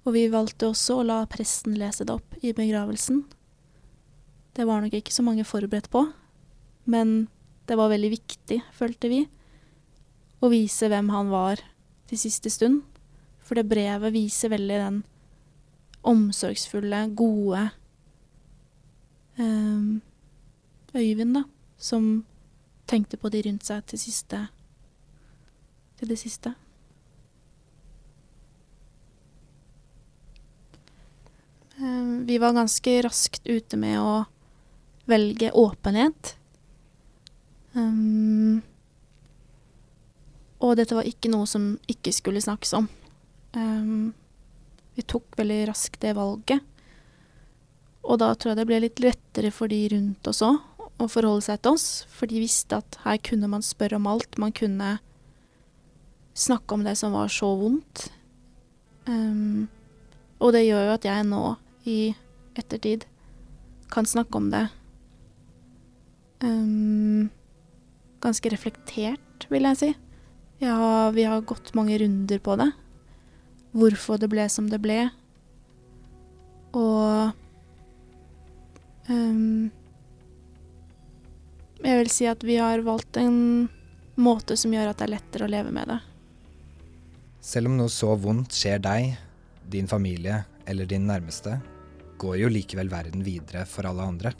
Og 0.04 0.12
vi 0.16 0.26
valgte 0.32 0.68
også 0.68 0.98
å 1.00 1.06
la 1.06 1.22
presten 1.30 1.76
lese 1.80 2.04
det 2.04 2.12
opp 2.12 2.36
i 2.44 2.52
begravelsen. 2.56 3.22
Det 4.54 4.66
var 4.68 4.82
nok 4.84 4.94
ikke 4.94 5.14
så 5.14 5.24
mange 5.26 5.46
forberedt 5.48 5.88
på, 5.90 6.04
men 6.84 7.26
det 7.66 7.78
var 7.80 7.90
veldig 7.90 8.10
viktig, 8.12 8.60
følte 8.76 9.10
vi, 9.10 9.22
å 10.44 10.50
vise 10.52 10.90
hvem 10.92 11.08
han 11.14 11.32
var 11.32 11.62
til 12.10 12.20
siste 12.20 12.52
stund. 12.52 12.82
For 13.44 13.56
det 13.56 13.68
brevet 13.68 14.12
viser 14.14 14.52
veldig 14.52 14.80
den 14.80 15.00
omsorgsfulle, 16.04 17.06
gode 17.16 17.64
um, 19.40 20.02
Øyvind, 20.94 21.34
da, 21.34 21.42
som 21.80 22.24
tenkte 22.86 23.18
på 23.18 23.32
de 23.32 23.40
rundt 23.48 23.64
seg 23.66 23.82
til 23.90 23.98
siste 23.98 24.44
til 25.98 26.12
det 26.12 26.18
siste. 26.20 26.52
Vi 31.76 32.38
var 32.38 32.54
ganske 32.56 33.02
raskt 33.02 33.46
ute 33.46 33.76
med 33.80 33.98
å 34.00 34.24
velge 35.10 35.50
åpenhet. 35.52 36.36
Um, 37.74 38.62
og 40.62 40.76
dette 40.78 40.96
var 40.96 41.08
ikke 41.08 41.32
noe 41.32 41.48
som 41.50 41.74
ikke 41.90 42.14
skulle 42.14 42.42
snakkes 42.44 42.76
om. 42.78 42.86
Um, 43.56 44.12
vi 44.94 45.02
tok 45.02 45.36
veldig 45.38 45.64
raskt 45.72 46.00
det 46.04 46.14
valget. 46.16 46.62
Og 48.04 48.20
da 48.20 48.30
tror 48.36 48.52
jeg 48.52 48.60
det 48.60 48.68
ble 48.68 48.80
litt 48.84 49.02
lettere 49.02 49.50
for 49.54 49.72
de 49.72 49.80
rundt 49.94 50.28
oss 50.30 50.42
òg 50.44 50.60
å 51.02 51.08
forholde 51.10 51.46
seg 51.48 51.62
til 51.64 51.76
oss. 51.76 51.88
For 52.12 52.30
de 52.30 52.42
visste 52.42 52.78
at 52.78 53.00
her 53.04 53.18
kunne 53.24 53.50
man 53.50 53.64
spørre 53.64 53.98
om 53.98 54.08
alt. 54.10 54.38
Man 54.38 54.54
kunne 54.54 54.98
snakke 56.34 56.76
om 56.76 56.84
det 56.86 56.96
som 57.00 57.14
var 57.16 57.32
så 57.32 57.50
vondt. 57.58 58.08
Um, 59.08 59.66
og 60.40 60.54
det 60.54 60.64
gjør 60.66 60.88
jo 60.88 60.96
at 60.96 61.06
jeg 61.08 61.26
nå, 61.28 61.42
i 61.84 62.14
ettertid, 62.58 63.04
kan 63.92 64.06
snakke 64.08 64.38
om 64.38 64.48
det 64.52 64.66
um, 66.44 67.30
ganske 68.24 68.52
reflektert, 68.52 69.46
vil 69.52 69.68
jeg 69.68 69.80
si. 69.80 69.90
Ja, 70.62 71.10
vi 71.14 71.26
har 71.28 71.44
gått 71.46 71.74
mange 71.76 71.98
runder 72.00 72.40
på 72.40 72.56
det. 72.60 72.70
Hvorfor 73.74 74.20
det 74.20 74.30
ble 74.32 74.46
som 74.52 74.68
det 74.70 74.80
ble. 74.82 75.08
Og 76.74 77.32
um, 79.10 79.70
Jeg 81.84 82.00
vil 82.00 82.10
si 82.10 82.26
at 82.30 82.44
vi 82.46 82.56
har 82.56 82.80
valgt 82.86 83.18
en 83.20 83.68
måte 84.16 84.56
som 84.56 84.72
gjør 84.72 84.92
at 84.92 85.00
det 85.00 85.08
er 85.08 85.16
lettere 85.18 85.46
å 85.46 85.52
leve 85.52 85.74
med 85.74 85.90
det. 85.90 86.00
Selv 87.44 87.68
om 87.68 87.76
noe 87.76 87.92
så 87.92 88.14
vondt 88.16 88.56
skjer 88.56 88.80
deg, 88.80 89.18
din 89.68 89.90
familie 89.90 90.44
eller 90.70 90.88
din 90.88 91.04
nærmeste, 91.04 91.58
går 92.18 92.36
jo 92.42 92.50
likevel 92.52 92.90
verden 92.92 93.24
videre 93.26 93.64
for 93.68 93.86
alle 93.88 94.06
andre. 94.06 94.34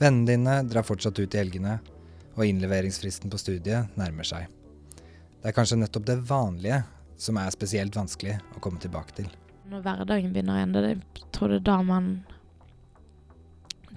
Vennene 0.00 0.28
dine 0.28 0.54
drar 0.64 0.86
fortsatt 0.86 1.18
ut 1.20 1.34
i 1.34 1.40
helgene, 1.40 1.78
og 2.38 2.46
innleveringsfristen 2.46 3.30
på 3.30 3.38
studiet 3.40 3.96
nærmer 4.00 4.24
seg. 4.24 4.48
Det 5.40 5.50
er 5.50 5.56
kanskje 5.56 5.80
nettopp 5.80 6.06
det 6.08 6.18
vanlige 6.28 6.82
som 7.20 7.36
er 7.40 7.52
spesielt 7.52 7.96
vanskelig 7.96 8.38
å 8.56 8.62
komme 8.64 8.80
tilbake 8.80 9.16
til. 9.18 9.28
Når 9.70 9.84
hverdagen 9.84 10.32
begynner 10.34 10.60
igjen, 10.60 10.72
det, 10.74 10.82
jeg 11.20 11.32
tror 11.36 11.52
det 11.52 11.60
er 11.60 11.66
da 11.68 11.76
man 11.86 12.10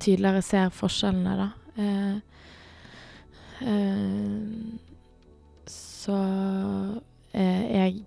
tydeligere 0.04 0.44
ser 0.46 0.74
forskjellene, 0.76 1.34
da. 1.40 1.50
Eh, 1.84 2.16
eh, 3.70 4.42
så 5.72 6.18
eh, 7.32 7.64
jeg 7.74 8.04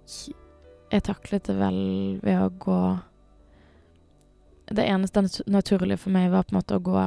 Jeg 0.86 1.02
taklet 1.02 1.48
det 1.48 1.56
vel 1.58 1.78
ved 2.22 2.38
å 2.38 2.50
gå 2.62 2.80
Det 4.66 4.82
eneste 4.82 5.22
naturlige 5.46 6.00
for 6.02 6.14
meg 6.14 6.30
var 6.32 6.46
på 6.46 6.54
en 6.54 6.58
måte 6.58 6.78
å 6.78 6.82
gå 6.82 6.98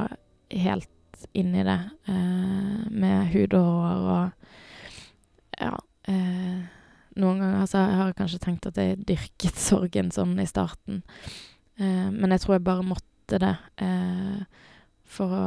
helt 0.50 1.26
inn 1.36 1.54
i 1.54 1.64
det, 1.66 1.80
eh, 2.08 2.90
med 2.90 3.32
hud 3.34 3.54
og 3.54 3.64
hår 3.64 4.10
og 4.16 4.32
Ja. 5.60 5.78
Eh, 6.08 6.62
noen 7.16 7.40
ganger 7.42 7.66
så 7.66 7.82
har 7.84 8.06
jeg 8.06 8.16
kanskje 8.16 8.38
tenkt 8.40 8.66
at 8.66 8.78
jeg 8.80 9.04
dyrket 9.04 9.56
sorgen 9.68 10.10
sånn 10.10 10.38
i 10.40 10.46
starten. 10.48 11.02
Eh, 11.76 12.08
men 12.10 12.30
jeg 12.30 12.40
tror 12.40 12.56
jeg 12.56 12.64
bare 12.64 12.86
måtte 12.86 13.40
det 13.42 13.56
eh, 13.84 14.40
for 15.04 15.34
å 15.36 15.44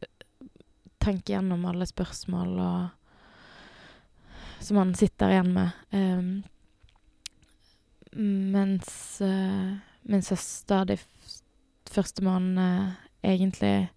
eh, 0.00 0.08
tenke 1.02 1.34
gjennom 1.34 1.66
alle 1.68 1.86
spørsmål 1.86 2.58
og 2.64 2.88
som 4.64 4.78
man 4.80 4.94
sitter 4.96 5.28
igjen 5.28 5.52
med. 5.52 5.70
Um, 5.92 6.44
mens 8.54 9.20
min 10.04 10.22
søster 10.22 10.84
de 10.88 10.98
første 11.90 12.24
månedene 12.24 12.96
egentlig 13.24 13.90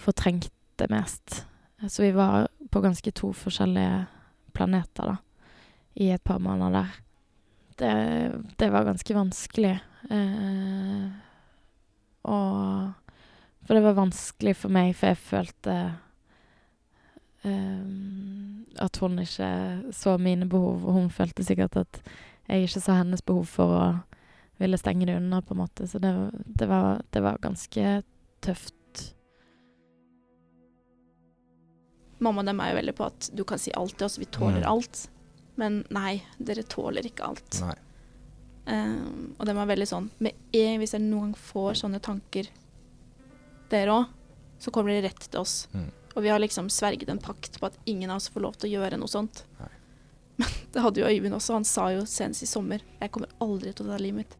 fortrengte 0.00 0.88
mest. 0.90 1.44
Så 1.88 2.02
vi 2.02 2.12
var 2.12 2.48
på 2.70 2.80
ganske 2.80 3.12
to 3.16 3.32
forskjellige 3.32 4.06
planeter, 4.52 5.14
da, 5.14 5.16
i 5.94 6.10
et 6.12 6.22
par 6.24 6.38
måneder 6.38 6.80
der. 6.80 6.98
Det, 7.80 7.92
det 8.60 8.68
var 8.72 8.84
ganske 8.84 9.14
vanskelig. 9.16 9.78
Eh, 10.10 11.08
og 12.28 12.92
For 13.64 13.76
det 13.76 13.84
var 13.84 13.96
vanskelig 13.96 14.56
for 14.56 14.72
meg, 14.72 14.94
for 14.96 15.12
jeg 15.12 15.20
følte 15.20 15.74
eh, 17.44 17.82
at 18.80 19.00
hun 19.00 19.18
ikke 19.20 19.50
så 19.94 20.16
mine 20.18 20.48
behov, 20.48 20.84
og 20.84 20.92
hun 20.96 21.10
følte 21.10 21.44
sikkert 21.44 21.76
at 21.76 22.00
jeg 22.48 22.66
ikke 22.66 22.80
så 22.80 22.96
hennes 22.98 23.22
behov 23.22 23.44
for 23.46 23.76
å 23.76 23.84
ville 24.60 24.78
stenge 24.78 25.06
det 25.08 25.16
unna, 25.16 25.40
på 25.42 25.54
en 25.54 25.62
måte. 25.62 25.86
Så 25.88 25.98
det, 26.02 26.10
det, 26.46 26.66
var, 26.70 27.00
det 27.10 27.22
var 27.24 27.38
ganske 27.42 28.02
tøft. 28.44 28.76
Mamma 32.20 32.42
og 32.42 32.48
dem 32.50 32.60
er 32.60 32.72
jo 32.74 32.78
veldig 32.80 32.94
på 32.98 33.06
at 33.08 33.30
du 33.32 33.44
kan 33.48 33.60
si 33.60 33.72
alt 33.76 33.96
til 33.96 34.06
oss, 34.08 34.18
vi 34.20 34.28
tåler 34.28 34.60
Mm. 34.60 34.68
alt. 34.72 35.06
Men 35.56 35.84
nei, 35.92 36.22
dere 36.38 36.62
tåler 36.68 37.06
ikke 37.08 37.24
alt. 37.24 37.60
Nei. 37.64 37.76
Um, 38.70 39.34
og 39.38 39.46
dem 39.48 39.56
er 39.58 39.66
veldig 39.66 39.86
sånn 39.88 40.04
Med 40.22 40.36
en 40.54 40.76
hvis 40.78 40.92
dere 40.92 41.02
noen 41.02 41.30
gang 41.32 41.38
får 41.40 41.78
sånne 41.80 41.98
tanker, 42.04 42.46
dere 43.72 43.94
òg, 43.96 44.04
så 44.60 44.70
kommer 44.70 44.92
dere 44.92 45.08
rett 45.08 45.24
til 45.30 45.40
oss. 45.40 45.66
Mm. 45.72 45.88
Og 46.14 46.22
vi 46.22 46.28
har 46.28 46.38
liksom 46.42 46.68
sverget 46.70 47.08
en 47.08 47.18
pakt 47.18 47.56
på 47.60 47.66
at 47.70 47.78
ingen 47.88 48.10
av 48.10 48.16
oss 48.20 48.28
får 48.28 48.40
lov 48.44 48.58
til 48.60 48.68
å 48.68 48.72
gjøre 48.76 48.98
noe 49.00 49.08
sånt. 49.08 49.44
Nei. 49.58 49.70
Men 50.36 50.48
det 50.74 50.84
hadde 50.84 51.00
jo 51.00 51.08
Øyvind 51.08 51.34
også. 51.34 51.56
Han 51.56 51.64
sa 51.64 51.88
jo 51.94 52.04
senest 52.04 52.44
i 52.44 52.46
sommer 52.50 52.84
jeg 53.00 53.10
kommer 53.10 53.32
aldri 53.40 53.72
til 53.72 53.88
å 53.88 53.94
ta 53.94 53.98
livet 54.02 54.20
mitt. 54.24 54.36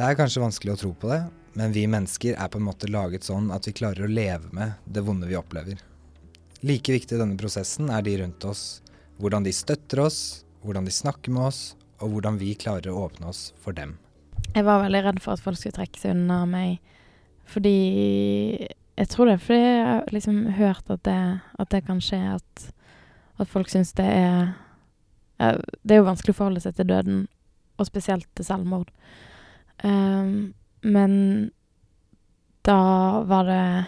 Det 0.00 0.06
er 0.08 0.16
kanskje 0.16 0.40
vanskelig 0.40 0.72
å 0.72 0.78
tro 0.80 0.90
på 0.96 1.08
det, 1.10 1.18
men 1.60 1.74
vi 1.76 1.82
mennesker 1.84 2.38
er 2.40 2.48
på 2.48 2.56
en 2.56 2.64
måte 2.64 2.88
laget 2.88 3.26
sånn 3.26 3.50
at 3.52 3.66
vi 3.68 3.74
klarer 3.76 4.06
å 4.06 4.08
leve 4.08 4.48
med 4.56 4.78
det 4.88 5.02
vonde 5.04 5.28
vi 5.28 5.36
opplever. 5.36 5.76
Like 6.64 6.94
viktig 6.94 7.18
i 7.18 7.20
denne 7.20 7.36
prosessen 7.36 7.92
er 7.92 8.06
de 8.06 8.14
rundt 8.22 8.46
oss. 8.48 8.62
Hvordan 9.20 9.44
de 9.44 9.52
støtter 9.52 10.00
oss, 10.06 10.22
hvordan 10.64 10.88
de 10.88 10.96
snakker 10.96 11.36
med 11.36 11.50
oss, 11.50 11.60
og 12.00 12.14
hvordan 12.14 12.40
vi 12.40 12.54
klarer 12.56 12.88
å 12.88 13.04
åpne 13.10 13.28
oss 13.28 13.50
for 13.60 13.76
dem. 13.76 13.98
Jeg 14.54 14.64
var 14.64 14.80
veldig 14.86 15.04
redd 15.04 15.20
for 15.20 15.36
at 15.36 15.44
folk 15.44 15.60
skulle 15.60 15.76
trekke 15.82 16.00
seg 16.00 16.16
unna 16.16 16.46
meg, 16.48 16.80
fordi 17.44 17.76
Jeg 18.96 19.08
tror 19.12 19.28
det 19.28 19.34
er 19.34 19.46
fordi 19.50 19.62
jeg 19.68 19.86
har 19.90 20.12
liksom 20.16 20.44
hørt 20.56 20.90
at 20.96 21.04
det, 21.04 21.22
at 21.60 21.76
det 21.76 21.84
kan 21.84 22.00
skje, 22.00 22.38
at, 22.40 22.70
at 23.36 23.52
folk 23.52 23.68
syns 23.68 23.92
det 24.00 24.08
er 24.08 24.54
Det 25.36 25.92
er 25.92 26.00
jo 26.00 26.08
vanskelig 26.08 26.32
å 26.32 26.40
forholde 26.40 26.64
seg 26.64 26.80
til 26.80 26.88
døden, 26.88 27.26
og 27.76 27.88
spesielt 27.88 28.32
til 28.32 28.48
selvmord. 28.48 28.88
Ehm, 29.82 30.52
men 30.80 31.50
da 32.62 32.80
var 33.28 33.44
det 33.44 33.84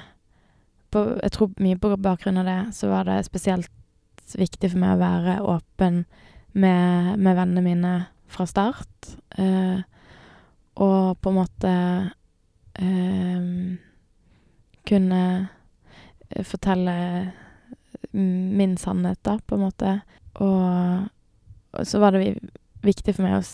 på, 0.91 1.19
Jeg 1.23 1.33
tror 1.33 1.55
mye 1.57 1.79
på 1.81 1.97
bakgrunn 1.97 2.41
av 2.43 2.45
det, 2.45 2.75
så 2.77 2.89
var 2.89 3.05
det 3.09 3.25
spesielt 3.25 3.71
viktig 4.37 4.73
for 4.73 4.81
meg 4.81 4.97
å 4.97 5.01
være 5.01 5.37
åpen 5.41 6.05
med, 6.53 7.19
med 7.19 7.37
vennene 7.37 7.65
mine 7.65 7.93
fra 8.29 8.47
start. 8.49 9.15
Uh, 9.39 9.81
og 10.81 11.19
på 11.21 11.33
en 11.33 11.37
måte 11.37 11.73
eh, 12.81 13.49
kunne 14.89 15.23
fortelle 16.49 16.95
min 18.13 18.77
sannhet, 18.81 19.21
da, 19.25 19.39
på 19.47 19.59
en 19.59 19.65
måte. 19.67 19.93
Og, 20.41 21.09
og 21.73 21.87
så 21.87 22.01
var 22.01 22.17
det 22.17 22.39
viktig 22.85 23.15
for 23.15 23.27
meg 23.27 23.37
å, 23.41 23.45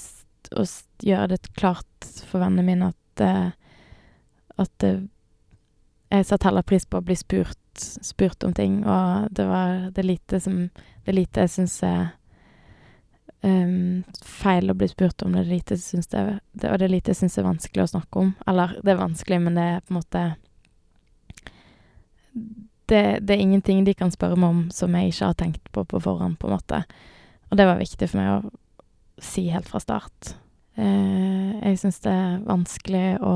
å 0.57 0.65
gjøre 1.05 1.35
det 1.35 1.55
klart 1.59 2.11
for 2.29 2.43
vennene 2.43 2.67
mine 2.67 2.91
at 2.93 3.25
eh, 3.25 3.49
at 4.59 4.85
eh, 4.85 5.03
jeg 6.09 6.27
satte 6.27 6.49
heller 6.49 6.67
pris 6.67 6.87
på 6.89 6.99
å 6.99 7.05
bli 7.05 7.17
spurt 7.19 7.59
spurt 7.79 8.43
om 8.43 8.55
ting, 8.55 8.81
og 8.87 9.29
det 9.31 9.45
var 9.47 9.91
det 9.95 10.03
lite 10.03 10.41
som 10.41 10.69
Det 11.05 11.13
lite 11.15 11.41
jeg 11.47 11.51
syns 11.51 11.83
er 11.87 12.09
um, 13.41 14.03
feil 14.21 14.69
å 14.69 14.75
bli 14.77 14.89
spurt 14.91 15.23
om. 15.25 15.33
Det 15.33 15.47
lite 15.49 15.79
jeg 15.79 15.81
syns 15.81 16.11
det, 16.13 16.25
det, 16.53 16.69
og 16.69 16.79
det 16.83 16.91
lite 16.91 17.15
jeg 17.15 17.21
syns 17.23 17.39
er 17.39 17.47
vanskelig 17.47 17.87
å 17.87 17.93
snakke 17.95 18.21
om. 18.21 18.35
Eller, 18.51 18.75
det 18.85 18.93
er 18.93 19.01
vanskelig, 19.01 19.39
men 19.41 19.57
det 19.57 19.65
er 19.65 19.81
på 19.81 19.95
en 19.95 19.99
måte 20.03 20.25
det, 22.89 23.03
det, 23.23 23.33
er 23.33 23.41
ingenting 23.41 23.87
de 23.87 23.95
kan 23.97 24.13
spørre 24.13 24.37
meg 24.37 24.53
om 24.53 24.61
som 24.75 24.93
jeg 24.99 25.15
ikke 25.15 25.31
har 25.31 25.41
tenkt 25.41 25.73
på 25.73 25.87
på 25.89 26.03
forhånd, 26.05 26.37
på 26.37 26.51
en 26.51 26.57
måte. 26.59 26.83
Og 27.49 27.57
det 27.57 27.71
var 27.71 27.81
viktig 27.81 28.11
for 28.11 28.21
meg 28.21 28.35
å 28.35 28.53
si 29.25 29.49
helt 29.53 29.69
fra 29.69 29.81
start. 29.83 30.35
Eh, 30.79 31.59
jeg 31.59 31.81
syns 31.83 32.01
det 32.05 32.15
er 32.15 32.41
vanskelig 32.47 33.07
å 33.25 33.35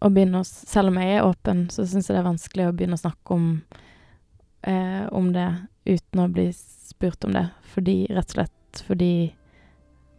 å 0.00 0.08
begynne 0.08 0.40
å 0.40 0.46
Selv 0.48 0.92
om 0.92 1.00
jeg 1.00 1.18
er 1.18 1.26
åpen, 1.26 1.66
så 1.72 1.84
syns 1.88 2.08
jeg 2.08 2.16
det 2.16 2.22
er 2.22 2.30
vanskelig 2.30 2.68
å 2.68 2.76
begynne 2.76 2.96
å 2.96 3.02
snakke 3.02 3.36
om, 3.36 3.48
eh, 4.62 5.04
om 5.12 5.32
det 5.32 5.48
uten 5.86 6.22
å 6.22 6.30
bli 6.32 6.48
spurt 6.52 7.24
om 7.24 7.34
det. 7.36 7.50
Fordi, 7.74 8.06
rett 8.08 8.32
og 8.32 8.38
slett 8.38 8.82
fordi 8.86 9.34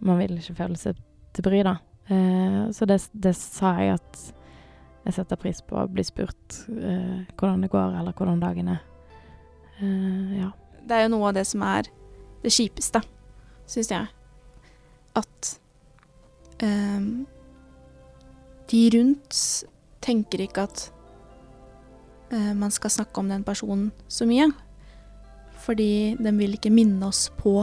man 0.01 0.19
vil 0.19 0.37
ikke 0.37 0.57
føle 0.57 0.77
seg 0.77 0.99
til 1.33 1.45
bry, 1.45 1.63
da. 1.65 1.77
Eh, 2.11 2.71
så 2.75 2.85
det, 2.85 2.99
det, 3.13 3.33
sa 3.37 3.73
jeg 3.79 3.95
at 3.95 4.21
jeg 5.05 5.17
setter 5.17 5.39
pris 5.39 5.61
på 5.65 5.79
å 5.79 5.87
bli 5.89 6.03
spurt 6.05 6.61
eh, 6.69 7.23
hvordan 7.37 7.63
det 7.63 7.71
går, 7.73 7.97
eller 8.01 8.13
hvordan 8.17 8.41
dagen 8.41 8.73
er. 8.75 8.81
Eh, 9.79 10.41
ja. 10.41 10.51
Det 10.81 10.97
er 10.97 11.05
jo 11.05 11.13
noe 11.15 11.29
av 11.29 11.37
det 11.37 11.45
som 11.47 11.63
er 11.65 11.89
det 12.41 12.53
kjipeste, 12.53 13.01
syns 13.71 13.91
jeg. 13.91 14.07
At 15.17 15.51
um, 16.63 17.27
de 18.71 18.81
rundt 18.95 19.37
tenker 20.03 20.45
ikke 20.45 20.65
at 20.67 20.83
uh, 22.33 22.51
man 22.57 22.73
skal 22.73 22.93
snakke 22.93 23.21
om 23.21 23.31
den 23.31 23.45
personen 23.47 23.91
så 24.11 24.27
mye. 24.29 24.49
Fordi 25.61 26.17
de 26.17 26.33
vil 26.37 26.57
ikke 26.57 26.73
minne 26.73 27.05
oss 27.07 27.27
på, 27.37 27.59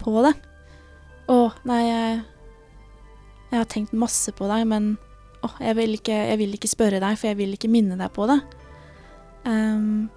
på 0.00 0.14
det. 0.24 0.32
Å, 1.30 1.38
nei, 1.68 1.80
jeg, 1.86 2.20
jeg, 3.50 3.58
har 3.58 3.68
tenkt 3.70 3.94
masse 3.94 4.32
på 4.34 4.48
deg, 4.50 4.64
men 4.70 4.94
å, 5.44 5.52
jeg, 5.60 5.76
vil 5.78 5.98
ikke, 5.98 6.16
jeg, 6.32 6.40
vil 6.40 6.56
ikke, 6.56 6.70
spørre 6.72 7.02
deg, 7.02 7.18
for 7.20 7.30
jeg 7.30 7.38
vil 7.42 7.54
ikke 7.58 7.70
minne 7.72 7.98
deg 8.00 8.10
på 8.16 8.26
det. 8.30 8.40
Um, 9.44 10.08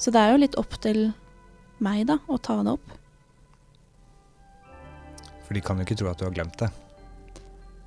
så 0.00 0.12
det 0.12 0.20
er 0.20 0.34
jo 0.34 0.42
litt 0.42 0.58
opp 0.60 0.74
til 0.82 1.10
meg, 1.84 2.06
da, 2.10 2.18
å 2.28 2.40
ta 2.42 2.58
det 2.64 2.74
opp. 2.74 2.99
For 5.50 5.58
de 5.58 5.66
kan 5.66 5.80
jo 5.80 5.82
ikke 5.82 5.96
tro 5.98 6.06
at 6.06 6.20
du 6.20 6.28
har 6.28 6.34
glemt 6.36 6.60
det. 6.62 6.68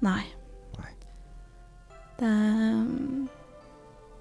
Nei. 0.04 0.26
Det, 2.20 2.32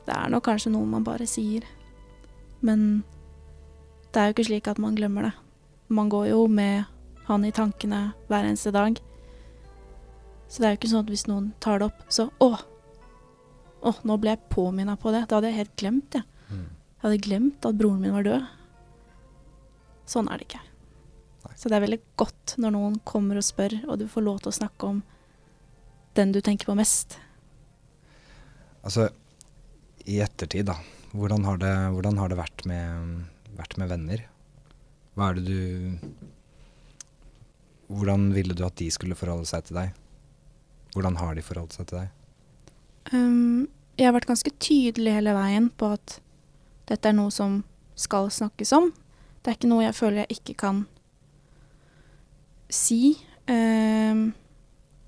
det 0.06 0.14
er 0.14 0.30
nok 0.30 0.44
kanskje 0.46 0.70
noe 0.70 0.86
man 0.86 1.02
bare 1.02 1.26
sier. 1.26 1.66
Men 2.62 3.02
det 4.14 4.22
er 4.22 4.30
jo 4.30 4.36
ikke 4.36 4.46
slik 4.46 4.70
at 4.70 4.78
man 4.78 4.94
glemmer 4.94 5.26
det. 5.26 5.32
Man 5.90 6.06
går 6.12 6.30
jo 6.30 6.46
med 6.46 6.86
han 7.26 7.44
i 7.44 7.50
tankene 7.50 8.12
hver 8.30 8.46
eneste 8.46 8.70
dag. 8.78 9.02
Så 10.46 10.62
det 10.62 10.68
er 10.68 10.76
jo 10.76 10.80
ikke 10.84 10.94
sånn 10.94 11.02
at 11.02 11.10
hvis 11.10 11.26
noen 11.26 11.50
tar 11.58 11.82
det 11.82 11.90
opp, 11.90 12.06
så 12.14 12.30
Å! 12.38 12.52
Å, 13.82 13.96
nå 14.06 14.22
ble 14.22 14.36
jeg 14.36 14.46
påminna 14.54 14.94
på 14.94 15.10
det. 15.10 15.24
Det 15.26 15.34
hadde 15.34 15.50
jeg 15.50 15.64
helt 15.64 15.78
glemt, 15.82 16.14
jeg. 16.14 16.22
Ja. 16.22 16.54
Mm. 16.54 16.66
Jeg 16.92 17.02
hadde 17.08 17.24
glemt 17.26 17.66
at 17.66 17.74
broren 17.74 17.98
min 17.98 18.14
var 18.14 18.22
død. 18.22 18.44
Sånn 20.06 20.28
er 20.30 20.38
det 20.38 20.46
ikke. 20.46 20.60
Nei. 21.42 21.56
Så 21.58 21.70
det 21.70 21.76
er 21.76 21.84
veldig 21.84 22.00
godt 22.20 22.54
når 22.62 22.74
noen 22.76 22.98
kommer 23.08 23.38
og 23.40 23.46
spør, 23.46 23.74
og 23.88 23.98
du 23.98 24.06
får 24.10 24.26
lov 24.26 24.42
til 24.42 24.52
å 24.52 24.58
snakke 24.60 24.90
om 24.94 25.02
den 26.18 26.34
du 26.34 26.40
tenker 26.44 26.68
på 26.68 26.76
mest. 26.78 27.16
Altså, 28.82 29.08
i 30.04 30.18
ettertid, 30.22 30.66
da. 30.70 30.76
Hvordan 31.12 31.44
har 31.44 31.58
det, 31.60 31.72
hvordan 31.94 32.18
har 32.20 32.32
det 32.32 32.38
vært, 32.38 32.64
med, 32.68 33.24
vært, 33.58 33.76
med, 33.80 33.90
venner? 33.92 34.24
Hva 35.14 35.30
er 35.30 35.40
det 35.40 35.44
du 35.50 35.98
Hvordan 37.92 38.30
ville 38.32 38.54
du 38.56 38.62
at 38.64 38.78
de 38.80 38.86
skulle 38.88 39.16
forholde 39.18 39.44
seg 39.50 39.66
til 39.66 39.76
deg? 39.76 39.90
Hvordan 40.94 41.18
har 41.20 41.34
de 41.36 41.44
forholdt 41.44 41.76
seg 41.76 41.90
til 41.90 41.98
deg? 41.98 42.14
Um, 43.12 43.68
jeg 43.98 44.08
har 44.08 44.14
vært 44.16 44.30
ganske 44.30 44.52
tydelig 44.62 45.12
hele 45.18 45.34
veien 45.36 45.68
på 45.76 45.90
at 45.98 46.16
dette 46.88 47.10
er 47.10 47.18
noe 47.18 47.28
som 47.34 47.60
skal 47.98 48.30
snakkes 48.32 48.72
om. 48.78 48.88
Det 49.42 49.52
er 49.52 49.58
ikke 49.58 49.70
noe 49.74 49.84
jeg 49.84 49.98
føler 49.98 50.22
jeg 50.22 50.38
ikke 50.38 50.56
kan 50.64 50.82
si. 52.74 53.16
Um, 53.50 54.32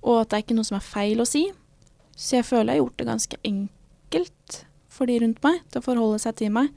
og 0.05 0.21
at 0.21 0.31
det 0.31 0.37
er 0.37 0.45
ikke 0.45 0.57
noe 0.59 0.69
som 0.69 0.79
er 0.79 0.87
feil 0.87 1.23
å 1.23 1.29
si. 1.29 1.47
Så 2.15 2.39
jeg 2.39 2.47
føler 2.47 2.75
jeg 2.75 2.81
har 2.81 2.85
gjort 2.85 2.99
det 3.01 3.09
ganske 3.09 3.41
enkelt 3.51 4.59
for 4.95 5.11
de 5.11 5.19
rundt 5.23 5.41
meg 5.43 5.63
til 5.71 5.81
å 5.81 5.87
forholde 5.87 6.21
seg 6.23 6.37
til 6.39 6.53
meg. 6.55 6.71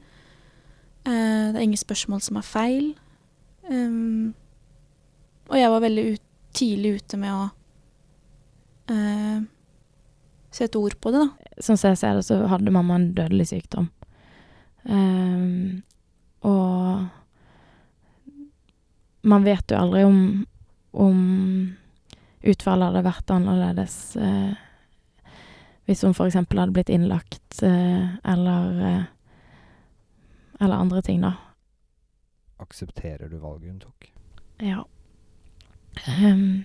Uh, 1.06 1.52
det 1.52 1.58
er 1.58 1.66
ingen 1.66 1.80
spørsmål 1.80 2.24
som 2.24 2.40
er 2.40 2.46
feil. 2.46 2.88
Um, 3.68 4.34
og 5.48 5.56
jeg 5.60 5.70
var 5.72 5.84
veldig 5.84 6.04
ut, 6.14 6.24
tidlig 6.56 6.98
ute 6.98 7.20
med 7.20 7.36
å 7.36 7.44
uh, 8.92 9.38
sette 10.54 10.80
ord 10.80 10.96
på 11.00 11.12
det, 11.14 11.22
da. 11.24 11.54
Sånn 11.62 11.78
som 11.78 11.92
jeg 11.92 12.00
ser 12.00 12.18
det, 12.18 12.26
så 12.26 12.40
hadde 12.50 12.74
mamma 12.74 12.98
en 12.98 13.12
dødelig 13.16 13.50
sykdom. 13.52 13.88
Um, 14.88 15.82
og 16.46 17.08
man 19.28 19.44
vet 19.44 19.72
jo 19.72 19.80
aldri 19.80 20.04
om, 20.06 20.20
om 20.98 21.20
utfallet 22.42 22.90
hadde 22.90 23.04
vært 23.06 23.30
annerledes. 23.34 24.16
eh, 24.16 24.56
hvis 25.88 26.02
hun 26.04 26.12
f.eks. 26.12 26.34
hadde 26.34 26.72
blitt 26.74 26.92
innlagt, 26.92 27.62
eh, 27.62 28.16
eller 28.24 28.82
eh, 28.88 29.04
Eller 30.60 30.74
andre 30.74 31.02
ting, 31.02 31.20
da. 31.22 31.36
Aksepterer 32.58 33.28
du 33.28 33.36
valget 33.38 33.70
hun 33.70 33.78
tok? 33.78 34.08
Ja. 34.58 34.82
Um, 36.18 36.64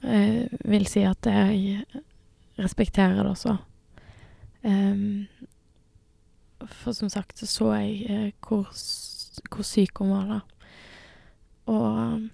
jeg 0.00 0.48
vil 0.64 0.86
si 0.88 1.02
at 1.04 1.26
jeg 1.28 1.84
respekterer 2.56 3.20
det 3.20 3.26
også. 3.26 3.58
Um, 4.64 5.28
for 6.66 6.92
som 6.92 7.08
sagt 7.08 7.38
så 7.38 7.46
så 7.46 7.72
jeg 7.72 8.06
eh, 8.08 8.32
hvor, 8.40 8.68
hvor, 9.50 9.62
syk 9.64 9.98
hun 9.98 10.10
var 10.10 10.26
da. 10.28 10.40
Og 11.66 11.86
eh, 12.02 12.28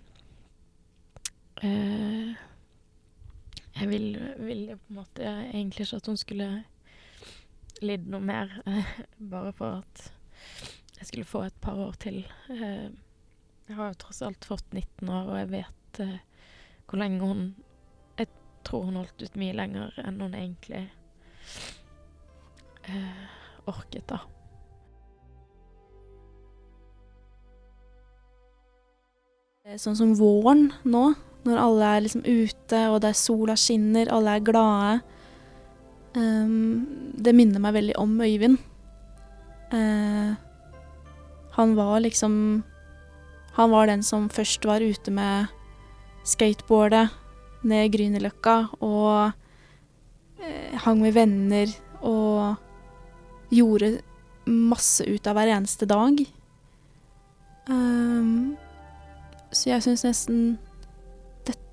jeg 3.77 3.89
ville 3.89 4.35
vil 4.39 4.67
på 4.77 4.93
en 4.93 4.99
måte 4.99 5.23
egentlig 5.25 5.87
ikke 5.87 5.97
at 6.01 6.07
hun 6.11 6.21
skulle 6.21 6.49
lidd 7.85 8.07
noe 8.09 8.21
mer, 8.25 8.53
eh, 8.67 8.93
bare 9.19 9.53
for 9.57 9.83
at 9.83 10.13
jeg 10.99 11.07
skulle 11.07 11.29
få 11.29 11.43
et 11.47 11.61
par 11.61 11.77
år 11.77 11.93
til. 12.01 12.25
Eh, 12.51 12.89
jeg 13.69 13.77
har 13.77 13.91
jo 13.91 13.99
tross 14.01 14.23
alt 14.23 14.45
fått 14.45 14.73
19 14.73 15.09
år, 15.09 15.29
og 15.33 15.39
jeg 15.39 15.51
vet 15.51 16.01
eh, 16.01 16.19
hvor 16.87 16.99
lenge 17.03 17.21
hun 17.21 17.55
Jeg 18.19 18.29
tror 18.65 18.83
hun 18.89 18.97
holdt 18.97 19.23
ut 19.23 19.37
mye 19.39 19.55
lenger 19.55 19.93
enn 20.03 20.21
hun 20.21 20.33
egentlig 20.35 20.81
eh, 22.89 23.27
orket, 23.71 24.09
da. 24.11 24.19
Sånn 29.79 29.99
som 29.99 30.17
våren 30.19 30.73
nå, 30.87 31.05
når 31.47 31.61
alle 31.63 31.91
er 31.91 32.05
liksom 32.05 32.25
ute, 32.27 32.81
og 32.91 33.01
det 33.03 33.11
er 33.11 33.19
sola 33.19 33.57
skinner, 33.59 34.11
alle 34.13 34.37
er 34.37 34.45
glade. 34.47 34.97
Um, 36.17 37.13
det 37.17 37.35
minner 37.37 37.63
meg 37.63 37.77
veldig 37.77 37.97
om 38.01 38.15
Øyvind. 38.25 38.59
Uh, 39.73 40.33
han 41.57 41.73
var 41.75 41.99
liksom 42.05 42.63
Han 43.57 43.71
var 43.71 43.87
den 43.87 44.03
som 44.03 44.29
først 44.29 44.65
var 44.69 44.85
ute 44.85 45.11
med 45.11 45.47
skateboardet 46.25 47.09
ned 47.65 47.89
Grünerløkka 47.95 48.57
og 48.85 49.33
uh, 49.33 50.77
hang 50.85 51.01
med 51.01 51.15
venner 51.17 51.73
og 52.05 52.61
gjorde 53.51 53.97
masse 54.47 55.05
ut 55.09 55.27
av 55.27 55.39
hver 55.39 55.55
eneste 55.57 55.89
dag. 55.89 56.21
Um, 57.69 58.57
så 59.51 59.73
jeg 59.73 59.87
syns 59.87 60.05
nesten 60.05 60.41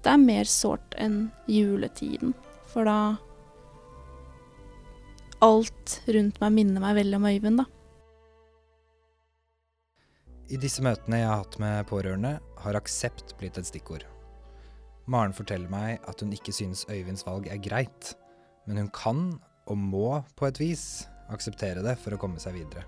dette 0.04 0.18
er 0.18 0.20
mer 0.20 0.50
sårt 0.52 0.96
enn 1.00 1.30
juletiden, 1.48 2.34
for 2.68 2.84
da 2.84 3.16
Alt 5.44 5.98
rundt 6.08 6.38
meg 6.40 6.54
minner 6.56 6.80
meg 6.80 6.96
veldig 6.96 7.18
om 7.18 7.26
Øyvind, 7.28 7.60
da. 7.60 7.66
I 10.52 10.60
disse 10.60 10.84
møtene 10.84 11.20
jeg 11.20 11.28
har 11.28 11.42
hatt 11.42 11.58
med 11.60 11.88
pårørende, 11.90 12.38
har 12.64 12.80
aksept 12.80 13.34
blitt 13.40 13.60
et 13.60 13.68
stikkord. 13.68 14.06
Maren 15.08 15.36
forteller 15.36 15.68
meg 15.72 16.04
at 16.08 16.24
hun 16.24 16.32
ikke 16.36 16.56
synes 16.56 16.86
Øyvinds 16.88 17.28
valg 17.28 17.48
er 17.52 17.60
greit, 17.64 18.14
men 18.68 18.80
hun 18.80 18.90
kan, 18.96 19.26
og 19.68 19.80
må 19.80 20.22
på 20.40 20.48
et 20.48 20.60
vis, 20.64 20.86
akseptere 21.32 21.84
det 21.84 21.98
for 22.00 22.16
å 22.16 22.20
komme 22.20 22.40
seg 22.40 22.56
videre. 22.60 22.88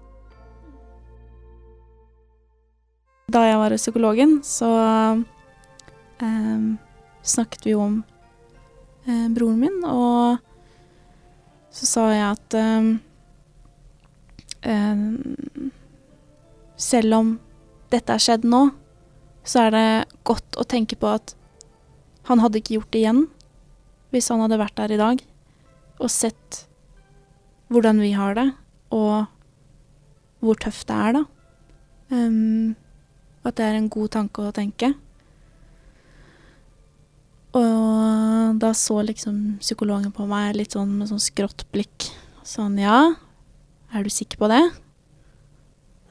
Da 3.31 3.43
jeg 3.49 3.59
var 3.59 3.75
hos 3.75 3.83
psykologen, 3.83 4.39
så 4.47 4.71
um, 6.23 6.75
snakket 7.25 7.65
vi 7.65 7.73
jo 7.73 7.81
om 7.83 7.95
eh, 9.07 9.27
broren 9.33 9.59
min, 9.61 9.79
og 9.89 10.41
så 11.75 11.89
sa 11.89 12.05
jeg 12.13 12.25
at 12.29 12.57
eh, 12.59 12.89
eh, 14.71 15.05
Selv 16.75 17.15
om 17.15 17.27
dette 17.87 18.11
er 18.11 18.19
skjedd 18.19 18.43
nå, 18.51 18.65
så 19.47 19.61
er 19.63 19.69
det 19.71 19.87
godt 20.27 20.57
å 20.59 20.65
tenke 20.67 20.97
på 20.99 21.07
at 21.07 21.31
han 22.27 22.41
hadde 22.43 22.59
ikke 22.59 22.75
gjort 22.75 22.91
det 22.91 22.99
igjen 23.05 23.21
hvis 24.11 24.27
han 24.27 24.43
hadde 24.43 24.59
vært 24.59 24.75
der 24.75 24.91
i 24.91 24.99
dag 24.99 25.21
og 26.03 26.11
sett 26.11 26.65
hvordan 27.71 28.01
vi 28.03 28.11
har 28.15 28.35
det, 28.37 28.49
og 28.93 29.25
hvor 30.43 30.59
tøft 30.61 30.87
det 30.89 30.95
er, 30.95 31.15
da. 31.17 31.23
Um, 32.13 32.75
at 33.45 33.57
det 33.57 33.65
er 33.65 33.77
en 33.79 33.89
god 33.89 34.11
tanke 34.13 34.43
å 34.43 34.53
tenke. 34.53 34.91
Og 37.55 38.44
da 38.61 38.71
så 38.77 39.01
liksom 39.05 39.57
psykologen 39.61 40.13
på 40.15 40.25
meg 40.29 40.55
litt 40.57 40.75
sånn 40.75 40.93
med 40.99 41.09
sånn 41.11 41.23
skrått 41.23 41.65
blikk. 41.73 42.09
Sånn 42.45 42.77
ja, 42.81 43.15
er 43.93 44.05
du 44.05 44.11
sikker 44.13 44.39
på 44.41 44.49
det? 44.51 44.61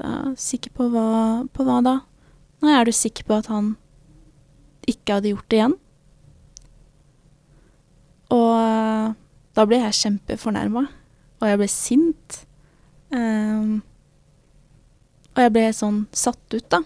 Da, 0.01 0.35
sikker 0.41 0.75
på 0.75 0.89
hva, 0.91 1.09
på 1.55 1.67
hva 1.67 1.79
da? 1.85 1.95
Nei, 2.65 2.75
er 2.75 2.89
du 2.89 2.95
sikker 2.97 3.27
på 3.29 3.39
at 3.39 3.51
han 3.53 3.75
ikke 4.91 5.19
hadde 5.19 5.33
gjort 5.35 5.49
det 5.53 5.61
igjen? 5.61 5.77
Og 8.35 9.15
da 9.55 9.67
ble 9.69 9.79
jeg 9.85 9.99
kjempefornærma, 10.01 10.87
og 11.41 11.51
jeg 11.51 11.61
ble 11.61 11.69
sint. 11.71 12.41
Um, 13.15 13.83
og 15.35 15.43
jeg 15.45 15.53
ble 15.55 15.69
sånn 15.77 16.01
satt 16.15 16.57
ut, 16.57 16.67
da. 16.73 16.83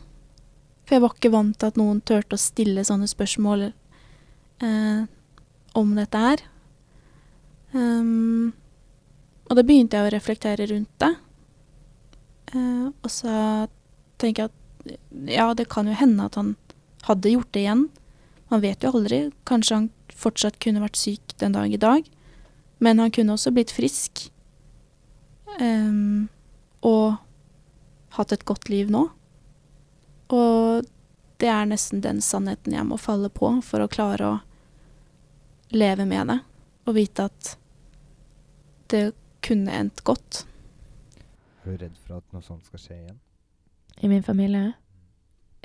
For 0.88 0.96
jeg 0.96 1.04
var 1.04 1.14
ikke 1.14 1.32
vant 1.32 1.56
til 1.60 1.68
at 1.68 1.78
noen 1.80 2.00
turte 2.00 2.36
å 2.36 2.40
stille 2.40 2.84
sånne 2.84 3.08
spørsmål 3.10 3.66
eh, 3.68 5.00
om 5.76 5.94
dette 5.96 6.20
her. 6.22 6.44
Um, 7.72 8.54
og 9.48 9.58
da 9.58 9.64
begynte 9.64 9.98
jeg 9.98 10.08
å 10.08 10.14
reflektere 10.14 10.68
rundt 10.70 10.92
det. 11.02 11.12
Uh, 12.54 12.88
og 12.90 13.10
så 13.12 13.34
tenker 14.20 14.46
jeg 14.46 14.50
at 14.52 14.96
ja, 15.28 15.50
det 15.54 15.68
kan 15.72 15.88
jo 15.88 15.96
hende 15.96 16.28
at 16.28 16.38
han 16.38 16.54
hadde 17.08 17.34
gjort 17.34 17.52
det 17.52 17.64
igjen. 17.64 17.86
Man 18.48 18.64
vet 18.64 18.84
jo 18.84 18.94
aldri. 18.96 19.20
Kanskje 19.48 19.80
han 19.80 19.90
fortsatt 20.18 20.58
kunne 20.62 20.82
vært 20.82 20.98
syk 20.98 21.36
den 21.40 21.56
dag 21.56 21.72
i 21.72 21.80
dag. 21.80 22.08
Men 22.82 23.02
han 23.02 23.12
kunne 23.14 23.34
også 23.34 23.52
blitt 23.54 23.74
frisk. 23.74 24.28
Um, 25.58 26.28
og 26.86 27.18
hatt 28.16 28.32
et 28.32 28.46
godt 28.48 28.70
liv 28.72 28.90
nå. 28.92 29.08
Og 30.34 30.86
det 31.38 31.50
er 31.52 31.68
nesten 31.70 32.02
den 32.04 32.20
sannheten 32.24 32.74
jeg 32.74 32.86
må 32.86 32.98
falle 33.00 33.30
på 33.32 33.50
for 33.64 33.84
å 33.84 33.90
klare 33.90 34.28
å 34.28 34.36
leve 35.74 36.06
med 36.08 36.32
det. 36.32 36.38
Og 36.88 36.96
vite 36.96 37.28
at 37.28 37.54
det 38.88 39.12
kunne 39.44 39.74
endt 39.76 40.04
godt. 40.04 40.44
Er 41.64 41.76
du 41.76 41.84
redd 41.84 41.96
for 42.00 42.18
at 42.18 42.32
noe 42.32 42.44
sånt 42.44 42.64
skal 42.68 42.80
skje 42.80 42.96
igjen? 42.96 43.18
I 44.00 44.08
min 44.08 44.22
familie? 44.22 44.72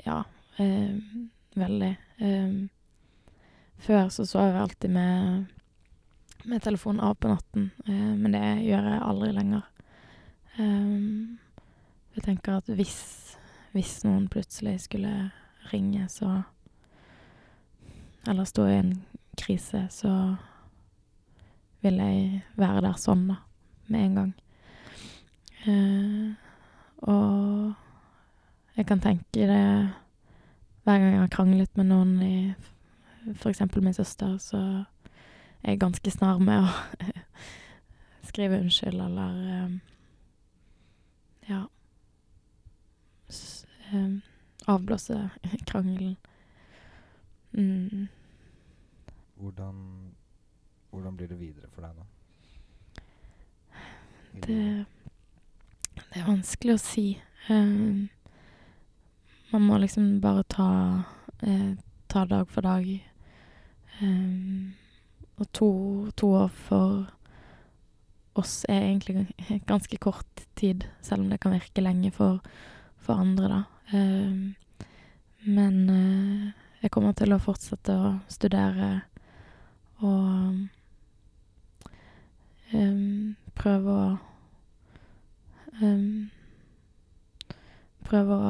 Ja, 0.03 0.23
eh, 0.57 0.95
veldig. 1.55 1.91
Eh, 2.17 2.55
før 3.77 4.09
så 4.09 4.25
sov 4.25 4.49
jeg 4.49 4.61
alltid 4.61 4.89
med, 4.89 5.45
med 6.43 6.63
telefonen 6.63 7.03
av 7.03 7.15
på 7.15 7.31
natten, 7.31 7.71
eh, 7.87 8.11
men 8.17 8.35
det 8.35 8.43
gjør 8.65 8.89
jeg 8.89 9.05
aldri 9.07 9.31
lenger. 9.37 9.69
Um, 10.57 11.39
jeg 12.13 12.27
tenker 12.27 12.59
at 12.59 12.67
hvis, 12.69 12.99
hvis 13.73 14.03
noen 14.05 14.27
plutselig 14.29 14.83
skulle 14.83 15.31
ringe, 15.71 16.05
så 16.09 16.43
Eller 18.27 18.45
stå 18.47 18.65
i 18.69 18.75
en 18.77 18.91
krise, 19.39 19.87
så 19.91 20.11
vil 21.83 21.99
jeg 21.99 22.43
være 22.59 22.83
der 22.85 22.99
sånn, 23.01 23.27
da 23.31 23.41
med 23.87 24.05
en 24.05 24.15
gang. 24.15 24.33
Uh, 25.67 26.33
og 26.97 27.73
jeg 28.75 28.85
kan 28.85 28.99
tenke 28.99 29.25
det 29.33 29.91
hver 30.83 30.99
gang 30.99 31.11
jeg 31.11 31.19
har 31.19 31.27
kranglet 31.27 31.77
med 31.77 31.85
noen 31.85 32.21
i 32.21 32.53
eksempel 33.49 33.83
min 33.83 33.93
søster, 33.93 34.37
så 34.37 34.57
er 35.63 35.71
jeg 35.71 35.79
ganske 35.79 36.11
snar 36.11 36.41
med 36.43 36.65
å 36.65 37.13
skrive 38.27 38.59
unnskyld 38.59 38.99
eller 38.99 39.37
um, 39.63 39.77
ja 41.47 41.61
um, 43.93 44.21
avblåse 44.67 45.29
krangelen. 45.69 46.17
Mm. 47.51 48.07
Hvordan, 49.43 49.75
hvordan 50.89 51.15
blir 51.17 51.27
det 51.27 51.39
videre 51.39 51.67
for 51.73 51.83
deg 51.83 51.97
nå? 51.97 52.05
Det, 54.45 54.85
det 55.97 56.21
er 56.21 56.29
vanskelig 56.29 56.77
å 56.77 56.79
si. 56.79 57.03
Um, 57.51 58.07
man 59.51 59.67
må 59.67 59.81
liksom 59.83 60.21
bare 60.23 60.45
ta, 60.47 60.69
eh, 61.43 61.75
ta 62.07 62.23
dag 62.31 62.47
for 62.55 62.63
dag. 62.63 62.87
Um, 63.99 64.73
og 65.35 65.51
to, 65.51 65.71
to, 66.15 66.31
år 66.45 66.49
for 66.63 67.11
oss 68.39 68.61
er 68.71 68.87
egentlig 68.93 69.27
ganske 69.67 69.99
kort 69.99 70.47
tid, 70.55 70.87
selv 71.03 71.27
om 71.27 71.29
det 71.35 71.43
kan 71.43 71.59
virke 71.59 71.83
lenge 71.83 72.15
for, 72.15 72.39
for 72.95 73.19
andre, 73.19 73.57
da. 73.57 73.63
Um, 73.91 74.55
men 75.43 75.89
uh, 75.91 76.51
jeg 76.79 76.95
kommer 76.95 77.11
til 77.11 77.35
å 77.35 77.43
fortsette 77.43 77.91
å 77.91 78.19
studere 78.31 79.03
og 80.03 80.67
um, 82.73 83.35
prøve 83.55 83.97
å 83.97 84.05
um, 85.81 86.29
Prøve 88.03 88.35
å 88.35 88.49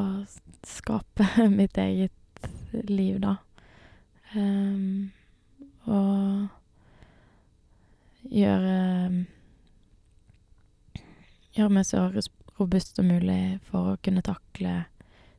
skape 0.66 1.28
mitt 1.60 1.78
eget 1.78 2.48
liv, 2.90 3.20
da. 3.22 3.36
Um, 4.34 5.12
og 5.86 6.50
gjøre 8.34 8.78
Gjøre 11.54 11.70
meg 11.70 11.86
så 11.86 12.08
robust 12.58 12.98
som 12.98 13.12
mulig 13.12 13.60
for 13.70 13.92
å 13.92 14.00
kunne 14.02 14.26
takle 14.26 14.88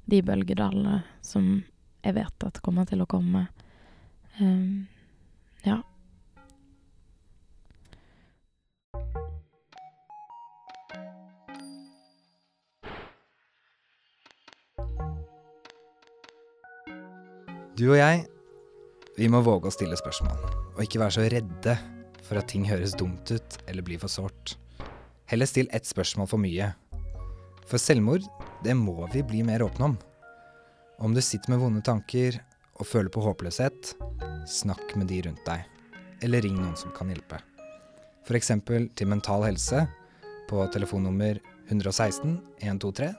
de 0.07 0.21
bølgedalene 0.23 1.01
som 1.27 1.65
jeg 2.05 2.15
vet 2.15 2.47
at 2.47 2.61
kommer 2.63 2.87
til 2.87 3.03
å 3.03 3.09
komme. 3.11 3.49
Um, 4.39 4.87
ja. 5.65 5.81
Du 17.85 17.91
og 17.91 17.99
jeg, 17.99 18.23
vi 19.19 19.27
må 19.29 19.43
våge 19.45 19.69
å 19.69 19.73
stille 19.75 19.97
spørsmål, 20.01 20.39
og 20.73 20.79
ikke 20.81 21.03
være 21.03 21.13
så 21.19 21.25
redde 21.29 21.75
for 22.25 22.41
at 22.41 22.47
ting 22.49 22.63
høres 22.65 22.95
dumt 22.97 23.29
ut 23.29 23.57
eller 23.69 23.85
blir 23.85 24.01
for 24.01 24.09
sårt. 24.09 24.55
Heller 25.29 25.45
still 25.51 25.69
ett 25.69 25.85
spørsmål 25.85 26.31
for 26.31 26.41
mye. 26.41 26.71
For 27.69 27.77
selvmord, 27.77 28.25
det 28.65 28.73
må 28.79 29.05
vi 29.13 29.21
bli 29.29 29.43
mer 29.45 29.67
åpne 29.67 29.91
om. 29.91 29.99
Om 30.97 31.13
du 31.13 31.21
sitter 31.21 31.53
med 31.53 31.61
vonde 31.61 31.85
tanker 31.85 32.41
og 32.79 32.89
føler 32.89 33.13
på 33.13 33.27
håpløshet, 33.27 33.93
snakk 34.49 34.97
med 34.97 35.13
de 35.13 35.21
rundt 35.29 35.45
deg. 35.45 35.69
Eller 36.25 36.47
ring 36.49 36.57
noen 36.57 36.81
som 36.81 36.97
kan 36.97 37.13
hjelpe. 37.13 37.43
F.eks. 38.25 38.55
til 38.97 39.13
Mental 39.13 39.45
Helse 39.45 39.85
på 40.49 40.65
telefonnummer 40.73 41.37
116 41.69 42.39
123, 42.65 43.13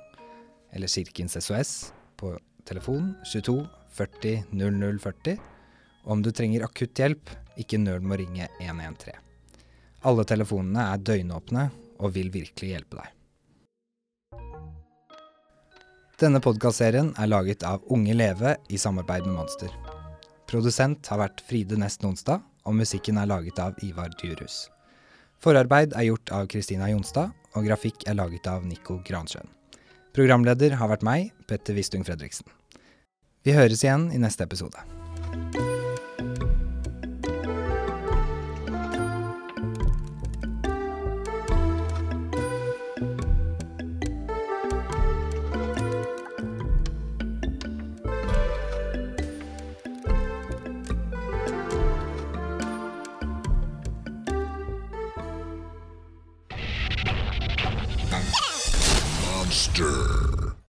eller 0.73 0.97
Kirkens 0.97 1.37
SOS 1.37 1.77
på 2.17 2.33
telefon 2.65 3.13
22 3.29 3.59
40 3.95 4.51
0040. 4.51 5.39
Og 6.05 6.11
om 6.17 6.21
du 6.21 6.31
trenger 6.35 6.65
akutt 6.67 6.99
hjelp, 6.99 7.31
ikke 7.57 7.79
nøl 7.81 8.03
med 8.03 8.17
å 8.17 8.21
ringe 8.21 8.49
113. 8.59 9.15
Alle 10.05 10.25
telefonene 10.29 10.89
er 10.93 11.01
døgnåpne 11.01 11.69
og 12.03 12.13
vil 12.13 12.29
virkelig 12.33 12.75
hjelpe 12.75 12.99
deg. 12.99 13.11
Denne 16.21 16.39
podkastserien 16.39 17.09
er 17.19 17.27
laget 17.27 17.65
av 17.67 17.83
Unge 17.91 18.13
Leve 18.15 18.53
i 18.71 18.77
samarbeid 18.79 19.25
med 19.27 19.35
Monster. 19.35 19.71
Produsent 20.47 21.09
har 21.11 21.19
vært 21.19 21.41
Fride 21.43 21.75
Nest 21.81 22.05
Nonstad, 22.05 22.43
og 22.65 22.77
musikken 22.77 23.17
er 23.19 23.27
laget 23.27 23.59
av 23.59 23.75
Ivar 23.83 24.13
Djurhus. 24.21 24.69
Forarbeid 25.43 25.93
er 25.97 26.07
gjort 26.07 26.31
av 26.33 26.47
Kristina 26.49 26.87
Jonstad, 26.89 27.33
og 27.55 27.67
grafikk 27.67 28.05
er 28.07 28.15
laget 28.17 28.47
av 28.47 28.63
Nico 28.65 29.01
Gransjøen. 29.05 29.49
Programleder 30.15 30.77
har 30.79 30.93
vært 30.93 31.03
meg, 31.03 31.33
Petter 31.49 31.75
Wistung 31.75 32.05
Fredriksen. 32.07 32.47
Vi 33.45 33.53
høres 33.53 33.83
igjen 33.85 34.07
i 34.09 34.17
neste 34.17 34.43
episode. 34.47 34.81